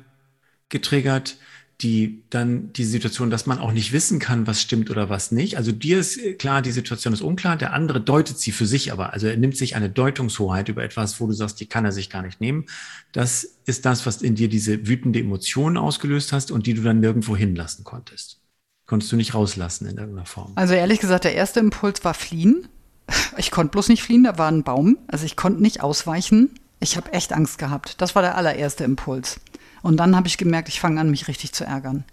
[0.68, 1.38] getriggert
[1.80, 5.56] die dann die Situation, dass man auch nicht wissen kann, was stimmt oder was nicht.
[5.56, 9.12] Also dir ist klar, die Situation ist unklar, der andere deutet sie für sich aber.
[9.12, 12.10] Also er nimmt sich eine Deutungshoheit über etwas, wo du sagst, die kann er sich
[12.10, 12.66] gar nicht nehmen.
[13.12, 16.98] Das ist das, was in dir diese wütende Emotion ausgelöst hast und die du dann
[16.98, 18.40] nirgendwo hinlassen konntest.
[18.86, 20.52] Konntest du nicht rauslassen in irgendeiner Form.
[20.56, 22.66] Also ehrlich gesagt, der erste Impuls war fliehen.
[23.38, 24.98] Ich konnte bloß nicht fliehen, da war ein Baum.
[25.06, 26.50] Also ich konnte nicht ausweichen.
[26.80, 28.00] Ich habe echt Angst gehabt.
[28.00, 29.40] Das war der allererste Impuls.
[29.82, 32.04] Und dann habe ich gemerkt, ich fange an, mich richtig zu ärgern.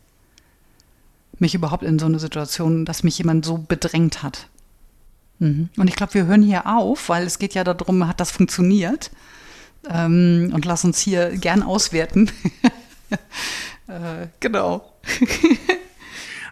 [1.39, 4.47] Mich überhaupt in so eine Situation, dass mich jemand so bedrängt hat.
[5.39, 5.69] Mhm.
[5.75, 9.11] Und ich glaube, wir hören hier auf, weil es geht ja darum, hat das funktioniert?
[9.89, 12.31] Ähm, und lass uns hier gern auswerten.
[13.87, 14.91] äh, genau.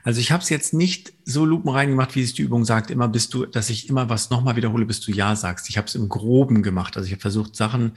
[0.06, 3.08] Also ich habe es jetzt nicht so lupenrein gemacht, wie es die Übung sagt, immer
[3.08, 5.69] bist du, dass ich immer was nochmal wiederhole, bis du Ja sagst.
[5.69, 6.97] Ich habe es im Groben gemacht.
[6.97, 7.93] Also ich habe versucht, Sachen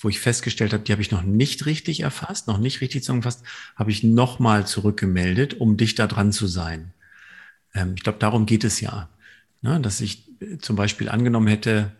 [0.00, 3.42] wo ich festgestellt habe, die habe ich noch nicht richtig erfasst, noch nicht richtig zusammengefasst,
[3.76, 6.94] habe ich nochmal zurückgemeldet, um dich da dran zu sein.
[7.74, 9.10] Ähm, ich glaube, darum geht es ja.
[9.60, 9.78] Ne?
[9.80, 11.92] Dass ich äh, zum Beispiel angenommen hätte,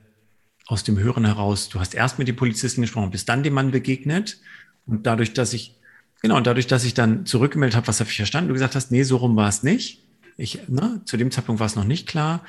[0.67, 3.71] aus dem Hören heraus, du hast erst mit dem Polizisten gesprochen, bist dann dem Mann
[3.71, 4.39] begegnet.
[4.87, 5.77] Und dadurch, dass ich,
[6.23, 8.91] genau, und dadurch, dass ich dann zurückgemeldet habe, was habe ich verstanden, du gesagt hast,
[8.91, 10.05] nee, so rum war es nicht.
[10.39, 12.45] Ich, ne, zu dem Zeitpunkt war es noch nicht klar,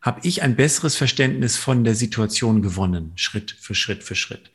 [0.00, 4.52] habe ich ein besseres Verständnis von der Situation gewonnen, Schritt für Schritt für Schritt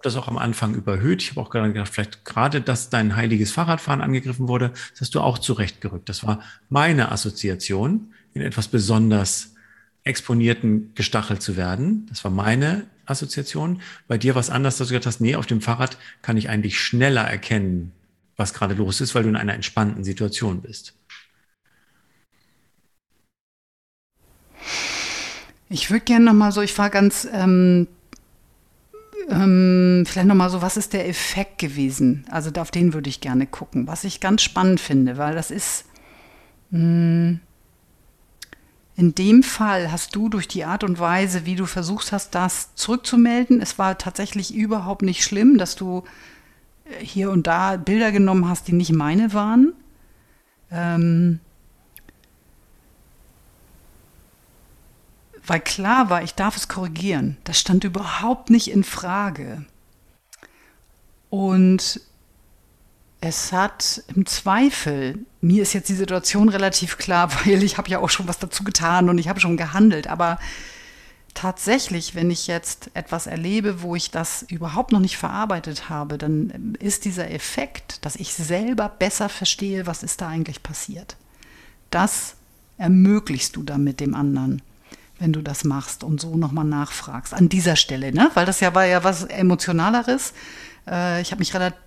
[0.00, 1.22] habe das auch am Anfang überhöht.
[1.22, 5.14] Ich habe auch gerade gedacht, vielleicht gerade, dass dein heiliges Fahrradfahren angegriffen wurde, das hast
[5.14, 6.08] du auch zurechtgerückt.
[6.08, 9.54] Das war meine Assoziation, in etwas besonders
[10.02, 12.06] exponierten gestachelt zu werden.
[12.08, 13.82] Das war meine Assoziation.
[14.08, 16.48] Bei dir war es anders, dass du gesagt hast, nee, auf dem Fahrrad kann ich
[16.48, 17.92] eigentlich schneller erkennen,
[18.36, 20.94] was gerade los ist, weil du in einer entspannten Situation bist.
[25.68, 27.86] Ich würde gerne nochmal so, ich war ganz ähm,
[29.30, 32.24] ähm, vielleicht nochmal so, was ist der Effekt gewesen?
[32.30, 33.86] Also auf den würde ich gerne gucken.
[33.86, 35.84] Was ich ganz spannend finde, weil das ist,
[36.70, 37.40] mh, hm,
[38.96, 42.74] in dem Fall hast du durch die Art und Weise, wie du versucht hast, das
[42.74, 46.04] zurückzumelden, es war tatsächlich überhaupt nicht schlimm, dass du
[46.84, 49.72] äh, hier und da Bilder genommen hast, die nicht meine waren.
[50.70, 51.40] Ähm,
[55.46, 57.36] weil klar war, ich darf es korrigieren.
[57.44, 59.64] Das stand überhaupt nicht in Frage.
[61.30, 62.00] Und
[63.20, 67.98] es hat im Zweifel, mir ist jetzt die Situation relativ klar, weil ich habe ja
[67.98, 70.38] auch schon was dazu getan und ich habe schon gehandelt, aber
[71.34, 76.76] tatsächlich, wenn ich jetzt etwas erlebe, wo ich das überhaupt noch nicht verarbeitet habe, dann
[76.80, 81.16] ist dieser Effekt, dass ich selber besser verstehe, was ist da eigentlich passiert.
[81.90, 82.34] Das
[82.78, 84.62] ermöglichst du dann mit dem anderen
[85.20, 87.34] wenn du das machst und so nochmal nachfragst.
[87.34, 88.30] An dieser Stelle, ne?
[88.34, 90.32] Weil das ja war ja was Emotionaleres.
[90.88, 91.78] Äh, ich habe mich relativ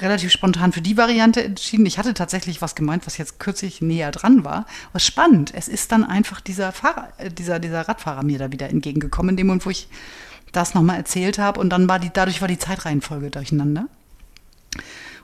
[0.00, 1.86] relativ spontan für die Variante entschieden.
[1.86, 4.66] Ich hatte tatsächlich was gemeint, was jetzt kürzlich näher dran war.
[4.92, 5.52] Was spannend.
[5.54, 9.36] Es ist dann einfach dieser Fahrer, äh, dieser, dieser Radfahrer mir da wieder entgegengekommen, in
[9.36, 9.88] dem Moment, wo ich
[10.52, 11.58] das nochmal erzählt habe.
[11.58, 13.86] Und dann war die, dadurch war die Zeitreihenfolge durcheinander.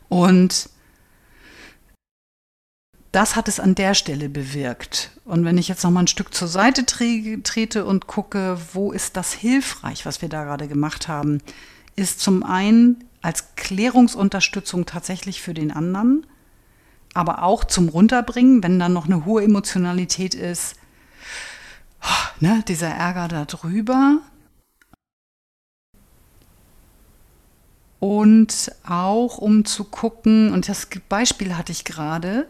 [0.08, 0.70] Und
[3.12, 5.10] das hat es an der Stelle bewirkt.
[5.24, 8.92] Und wenn ich jetzt noch mal ein Stück zur Seite tre trete und gucke, wo
[8.92, 11.40] ist das hilfreich, was wir da gerade gemacht haben,
[11.96, 16.26] ist zum einen als Klärungsunterstützung tatsächlich für den anderen,
[17.14, 20.76] aber auch zum Runterbringen, wenn dann noch eine hohe Emotionalität ist,
[22.02, 24.18] oh, ne, dieser Ärger darüber.
[27.98, 32.48] Und auch um zu gucken, und das Beispiel hatte ich gerade,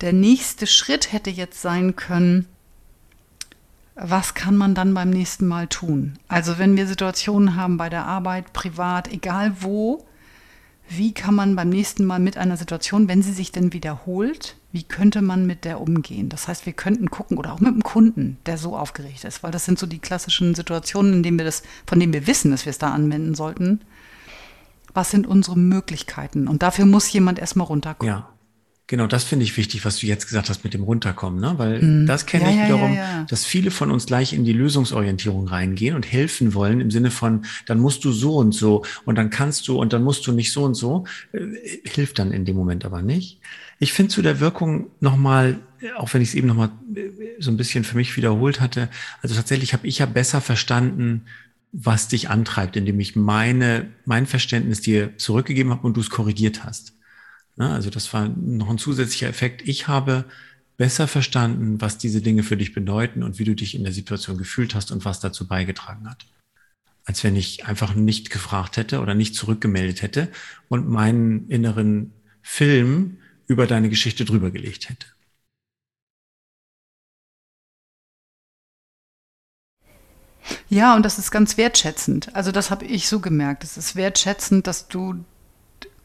[0.00, 2.46] der nächste Schritt hätte jetzt sein können,
[3.94, 6.18] was kann man dann beim nächsten Mal tun?
[6.28, 10.06] Also wenn wir Situationen haben bei der Arbeit, privat, egal wo,
[10.88, 14.82] wie kann man beim nächsten Mal mit einer Situation, wenn sie sich denn wiederholt, wie
[14.82, 16.28] könnte man mit der umgehen?
[16.28, 19.50] Das heißt, wir könnten gucken oder auch mit einem Kunden, der so aufgeregt ist, weil
[19.50, 22.64] das sind so die klassischen Situationen, in denen wir das, von denen wir wissen, dass
[22.64, 23.82] wir es da anwenden sollten.
[24.94, 26.48] Was sind unsere Möglichkeiten?
[26.48, 28.14] Und dafür muss jemand erstmal runterkommen.
[28.14, 28.28] Ja.
[28.90, 31.54] Genau, das finde ich wichtig, was du jetzt gesagt hast mit dem Runterkommen, ne?
[31.58, 32.06] Weil mm.
[32.06, 35.46] das kenne ja, ich wiederum, ja, ja, dass viele von uns gleich in die Lösungsorientierung
[35.46, 39.30] reingehen und helfen wollen im Sinne von, dann musst du so und so und dann
[39.30, 41.04] kannst du und dann musst du nicht so und so.
[41.30, 41.38] Äh,
[41.84, 43.38] hilft dann in dem Moment aber nicht.
[43.78, 45.60] Ich finde zu der Wirkung nochmal,
[45.96, 48.88] auch wenn ich es eben nochmal äh, so ein bisschen für mich wiederholt hatte,
[49.22, 51.26] also tatsächlich habe ich ja besser verstanden,
[51.70, 56.64] was dich antreibt, indem ich meine, mein Verständnis dir zurückgegeben habe und du es korrigiert
[56.64, 56.94] hast.
[57.60, 57.70] Ne?
[57.70, 59.68] Also das war noch ein zusätzlicher Effekt.
[59.68, 60.24] Ich habe
[60.78, 64.38] besser verstanden, was diese Dinge für dich bedeuten und wie du dich in der Situation
[64.38, 66.24] gefühlt hast und was dazu beigetragen hat.
[67.04, 70.32] Als wenn ich einfach nicht gefragt hätte oder nicht zurückgemeldet hätte
[70.70, 75.06] und meinen inneren Film über deine Geschichte drüber gelegt hätte.
[80.70, 82.34] Ja, und das ist ganz wertschätzend.
[82.34, 83.64] Also das habe ich so gemerkt.
[83.64, 85.22] Es ist wertschätzend, dass du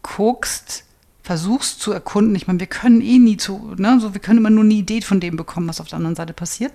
[0.01, 0.83] guckst,
[1.25, 2.35] versuchst zu erkunden.
[2.35, 5.01] Ich meine, wir können eh nie zu, ne, so wir können immer nur eine Idee
[5.01, 6.71] von dem bekommen, was auf der anderen Seite passiert.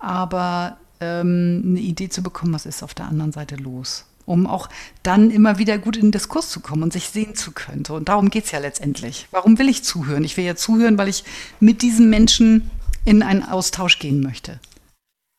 [0.00, 4.04] Aber ähm, eine Idee zu bekommen, was ist auf der anderen Seite los.
[4.24, 4.68] Um auch
[5.04, 7.84] dann immer wieder gut in den Diskurs zu kommen und sich sehen zu können.
[7.84, 9.28] So, und darum geht es ja letztendlich.
[9.30, 10.24] Warum will ich zuhören?
[10.24, 11.22] Ich will ja zuhören, weil ich
[11.60, 12.68] mit diesen Menschen
[13.04, 14.58] in einen Austausch gehen möchte.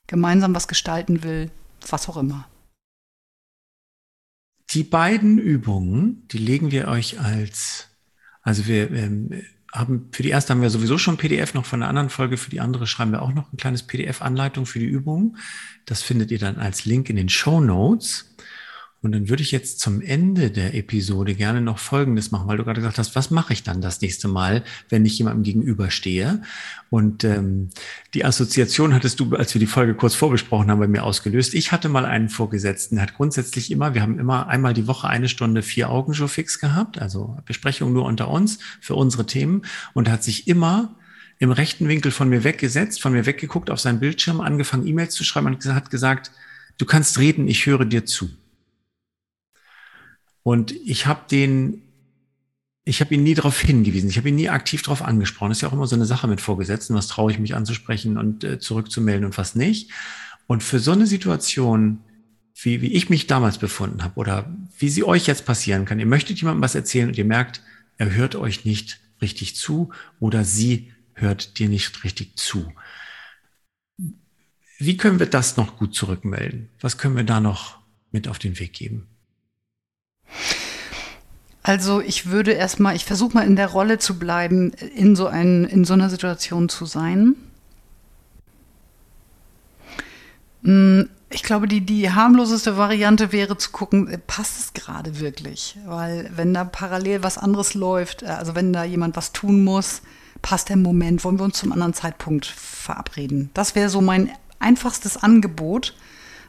[0.08, 1.52] Gemeinsam was gestalten will,
[1.90, 2.48] was auch immer.
[4.70, 7.87] Die beiden Übungen, die legen wir euch als
[8.48, 11.90] also wir ähm, haben für die erste haben wir sowieso schon PDF noch von einer
[11.90, 15.36] anderen Folge, für die andere schreiben wir auch noch ein kleines PDF-Anleitung für die Übung.
[15.86, 18.34] Das findet ihr dann als Link in den Show Notes.
[19.04, 22.64] Und dann würde ich jetzt zum Ende der Episode gerne noch Folgendes machen, weil du
[22.64, 26.42] gerade gesagt hast, was mache ich dann das nächste Mal, wenn ich jemandem gegenüberstehe?
[26.90, 27.70] Und ähm,
[28.16, 31.54] die Assoziation hattest du, als wir die Folge kurz vorbesprochen haben, bei mir ausgelöst.
[31.54, 35.08] Ich hatte mal einen Vorgesetzten, der hat grundsätzlich immer, wir haben immer einmal die Woche
[35.08, 39.62] eine Stunde vier Augen Show fix gehabt, also Besprechung nur unter uns für unsere Themen
[39.94, 40.96] und hat sich immer
[41.40, 45.24] im rechten Winkel von mir weggesetzt, von mir weggeguckt auf seinen Bildschirm, angefangen E-Mails zu
[45.24, 46.32] schreiben und hat gesagt,
[46.80, 48.30] du kannst reden, ich höre dir zu.
[50.48, 51.82] Und ich habe den,
[52.86, 55.50] ich habe ihn nie darauf hingewiesen, ich habe ihn nie aktiv darauf angesprochen.
[55.50, 58.18] Das ist ja auch immer so eine Sache mit Vorgesetzten, was traue ich mich anzusprechen
[58.18, 59.92] und äh, zurückzumelden und was nicht.
[60.48, 62.00] Und für so eine Situation,
[62.56, 66.06] wie, wie ich mich damals befunden habe oder wie sie euch jetzt passieren kann, ihr
[66.06, 67.62] möchtet jemandem was erzählen und ihr merkt,
[67.98, 72.72] er hört euch nicht richtig zu oder sie hört dir nicht richtig zu.
[74.78, 76.70] Wie können wir das noch gut zurückmelden?
[76.80, 77.80] Was können wir da noch
[78.14, 79.08] mit auf den Weg geben?
[81.64, 85.66] Also ich würde erstmal, ich versuche mal in der Rolle zu bleiben, in so, ein,
[85.66, 87.36] in so einer Situation zu sein.
[90.64, 95.78] Hm, ich glaube, die, die harmloseste Variante wäre zu gucken, äh, passt es gerade wirklich?
[95.86, 100.02] Weil wenn da parallel was anderes läuft, äh, also wenn da jemand was tun muss,
[100.42, 103.50] passt der Moment, wollen wir uns zum anderen Zeitpunkt verabreden.
[103.54, 105.96] Das wäre so mein einfachstes Angebot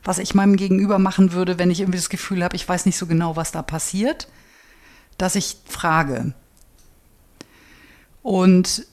[0.05, 2.97] was ich meinem Gegenüber machen würde, wenn ich irgendwie das Gefühl habe, ich weiß nicht
[2.97, 4.29] so genau, was da passiert,
[5.17, 6.35] dass ich frage.
[8.23, 8.87] Und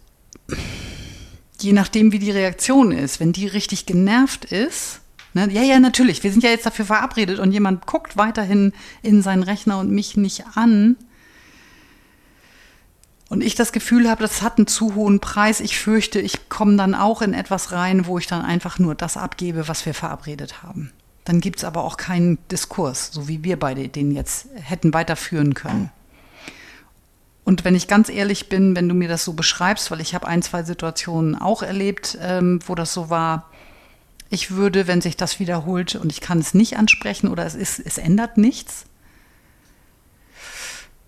[1.59, 5.01] je nachdem, wie die Reaktion ist, wenn die richtig genervt ist,
[5.33, 9.21] ne, ja, ja, natürlich, wir sind ja jetzt dafür verabredet und jemand guckt weiterhin in
[9.21, 10.97] seinen Rechner und mich nicht an,
[13.35, 16.77] und ich das Gefühl habe, das hat einen zu hohen Preis, ich fürchte, ich komme
[16.77, 20.63] dann auch in etwas rein, wo ich dann einfach nur das abgebe, was wir verabredet
[20.63, 20.93] haben.
[21.25, 25.53] Dann gibt es aber auch keinen Diskurs, so wie wir beide den jetzt hätten weiterführen
[25.53, 25.91] können.
[27.43, 30.29] Und wenn ich ganz ehrlich bin, wenn du mir das so beschreibst, weil ich habe
[30.29, 33.51] ein, zwei Situationen auch erlebt, ähm, wo das so war,
[34.29, 37.79] ich würde, wenn sich das wiederholt und ich kann es nicht ansprechen oder es ist,
[37.79, 38.85] es ändert nichts,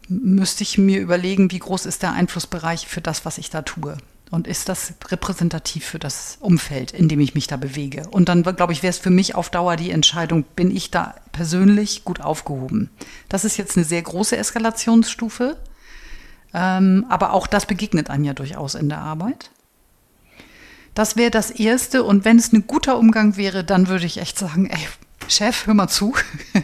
[0.08, 3.98] müsste ich mir überlegen, wie groß ist der Einflussbereich für das, was ich da tue.
[4.30, 8.04] Und ist das repräsentativ für das Umfeld, in dem ich mich da bewege?
[8.10, 11.16] Und dann, glaube ich, wäre es für mich auf Dauer die Entscheidung, bin ich da
[11.32, 12.90] persönlich gut aufgehoben?
[13.30, 15.58] Das ist jetzt eine sehr große Eskalationsstufe.
[16.54, 19.52] Ähm, aber auch das begegnet einem ja durchaus in der Arbeit.
[20.94, 22.04] Das wäre das Erste.
[22.04, 24.88] Und wenn es ein guter Umgang wäre, dann würde ich echt sagen, ey,
[25.28, 26.16] Chef, hör mal zu.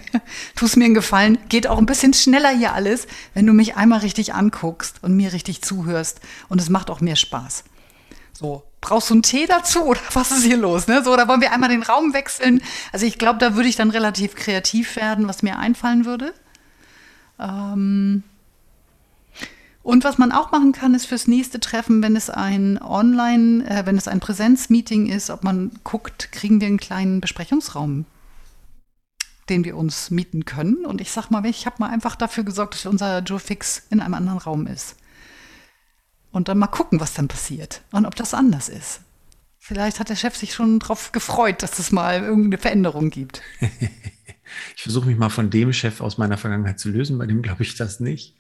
[0.56, 1.38] tu es mir einen Gefallen.
[1.49, 5.34] Geht auch ein bisschen schneller hier alles, wenn du mich einmal richtig anguckst und mir
[5.34, 6.22] richtig zuhörst.
[6.47, 7.66] Und es macht auch mehr Spaß.
[8.32, 10.88] So, brauchst du einen Tee dazu oder was ist hier los?
[10.88, 11.04] Ne?
[11.04, 12.62] So, da wollen wir einmal den Raum wechseln.
[12.91, 16.34] Also ich glaube, da würde ich dann relativ kreativ werden, was mir einfallen würde.
[17.39, 18.24] Ähm
[19.84, 23.86] und was man auch machen kann, ist fürs nächste Treffen, wenn es ein Online, äh,
[23.86, 28.06] wenn es ein Präsenzmeeting ist, ob man guckt, kriegen wir einen kleinen Besprechungsraum
[29.50, 30.86] den wir uns mieten können.
[30.86, 34.00] Und ich sag mal, ich habe mal einfach dafür gesorgt, dass unser Joe Fix in
[34.00, 34.96] einem anderen Raum ist.
[36.32, 39.02] Und dann mal gucken, was dann passiert und ob das anders ist.
[39.60, 43.41] Vielleicht hat der Chef sich schon darauf gefreut, dass es mal irgendeine Veränderung gibt.
[44.76, 47.64] Ich versuche mich mal von dem Chef aus meiner Vergangenheit zu lösen, bei dem glaube
[47.64, 48.36] ich das nicht.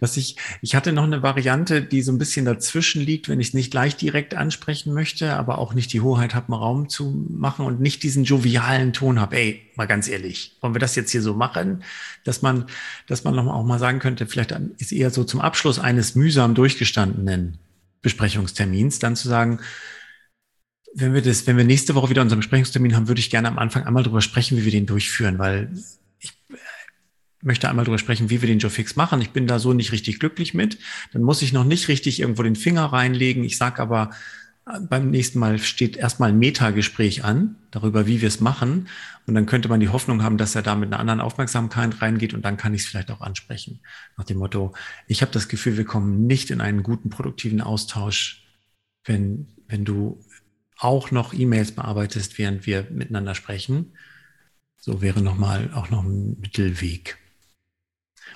[0.00, 3.48] Was ich, ich hatte noch eine Variante, die so ein bisschen dazwischen liegt, wenn ich
[3.48, 7.26] es nicht gleich direkt ansprechen möchte, aber auch nicht die Hoheit habe, einen Raum zu
[7.30, 9.36] machen und nicht diesen jovialen Ton habe.
[9.36, 11.82] Ey, mal ganz ehrlich, wollen wir das jetzt hier so machen,
[12.24, 12.66] dass man,
[13.06, 16.54] dass man noch auch mal sagen könnte, vielleicht ist eher so zum Abschluss eines mühsam
[16.54, 17.58] durchgestandenen
[18.02, 19.60] Besprechungstermins dann zu sagen,
[20.98, 23.58] wenn wir das, wenn wir nächste Woche wieder unseren Besprechungstermin haben, würde ich gerne am
[23.58, 25.70] Anfang einmal drüber sprechen, wie wir den durchführen, weil
[26.18, 26.56] ich äh,
[27.42, 29.20] möchte einmal drüber sprechen, wie wir den Joe Fix machen.
[29.20, 30.78] Ich bin da so nicht richtig glücklich mit.
[31.12, 33.44] Dann muss ich noch nicht richtig irgendwo den Finger reinlegen.
[33.44, 34.10] Ich sage aber,
[34.66, 38.88] äh, beim nächsten Mal steht erstmal ein Metagespräch an, darüber, wie wir es machen.
[39.26, 42.32] Und dann könnte man die Hoffnung haben, dass er da mit einer anderen Aufmerksamkeit reingeht
[42.32, 43.80] und dann kann ich es vielleicht auch ansprechen.
[44.16, 44.72] Nach dem Motto,
[45.08, 48.46] ich habe das Gefühl, wir kommen nicht in einen guten, produktiven Austausch,
[49.04, 50.24] wenn, wenn du
[50.78, 53.92] auch noch E-Mails bearbeitest, während wir miteinander sprechen.
[54.76, 57.18] So wäre nochmal auch noch ein Mittelweg.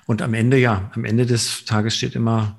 [0.07, 2.59] Und am Ende, ja, am Ende des Tages steht immer,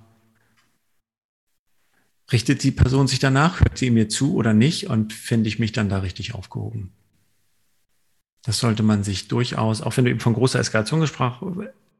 [2.31, 5.71] richtet die Person sich danach, hört sie mir zu oder nicht und finde ich mich
[5.71, 6.93] dann da richtig aufgehoben.
[8.43, 11.43] Das sollte man sich durchaus, auch wenn du eben von großer Eskalation gesproch,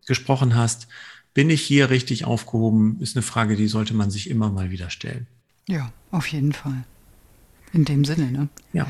[0.08, 0.88] gesprochen hast,
[1.34, 4.90] bin ich hier richtig aufgehoben, ist eine Frage, die sollte man sich immer mal wieder
[4.90, 5.28] stellen.
[5.68, 6.84] Ja, auf jeden Fall.
[7.74, 8.50] In dem Sinne, ne?
[8.74, 8.88] Ja.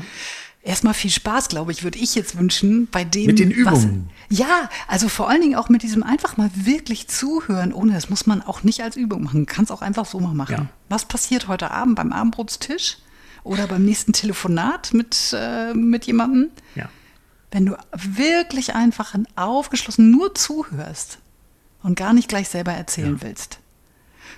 [0.64, 3.26] Erstmal viel Spaß, glaube ich, würde ich jetzt wünschen bei dem.
[3.26, 4.10] Mit den Übungen.
[4.28, 8.10] Was, ja, also vor allen Dingen auch mit diesem einfach mal wirklich zuhören, ohne das
[8.10, 9.46] muss man auch nicht als Übung machen.
[9.46, 10.54] Kann es auch einfach so mal machen.
[10.54, 10.66] Ja.
[10.88, 12.98] Was passiert heute Abend beim Abendbrotstisch
[13.42, 16.50] oder beim nächsten Telefonat mit, äh, mit jemandem?
[16.76, 16.88] Ja.
[17.50, 21.18] Wenn du wirklich einfach aufgeschlossen nur zuhörst
[21.82, 23.22] und gar nicht gleich selber erzählen ja.
[23.22, 23.58] willst.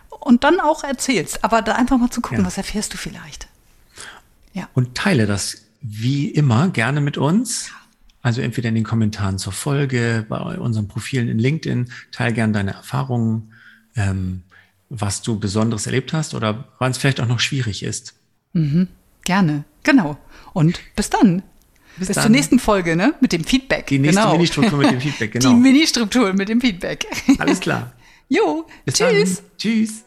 [0.09, 2.47] Und dann auch erzählst, aber da einfach mal zu gucken, ja.
[2.47, 3.47] was erfährst du vielleicht.
[4.55, 4.69] Ja.
[4.73, 7.71] Und teile das wie immer gerne mit uns.
[8.23, 12.73] Also entweder in den Kommentaren zur Folge, bei unseren Profilen in LinkedIn, teile gerne deine
[12.73, 13.53] Erfahrungen,
[13.97, 14.45] ähm,
[14.89, 18.15] was du Besonderes erlebt hast oder wann es vielleicht auch noch schwierig ist.
[18.55, 18.89] Mhm.
[19.25, 20.17] Gerne, genau.
[20.55, 21.43] Und bis dann.
[21.97, 23.15] Bis, bis zur nächsten Folge, ne?
[23.21, 23.87] Mit dem Feedback.
[23.89, 24.33] Die nächste genau.
[24.33, 25.51] Mini-Struktur mit dem Feedback, genau.
[25.51, 27.07] Die Mini-Struktur mit dem Feedback.
[27.39, 27.93] Alles klar.
[28.27, 29.37] Jo, bis tschüss.
[29.37, 29.45] Dann.
[29.59, 30.05] Tschüss.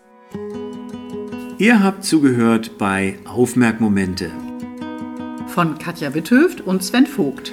[1.60, 4.30] Ihr habt zugehört bei Aufmerkmomente
[5.48, 7.52] von Katja Witthöft und Sven Vogt.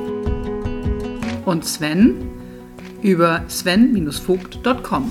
[1.46, 2.16] und Sven
[3.02, 5.10] über sven-vogt.com.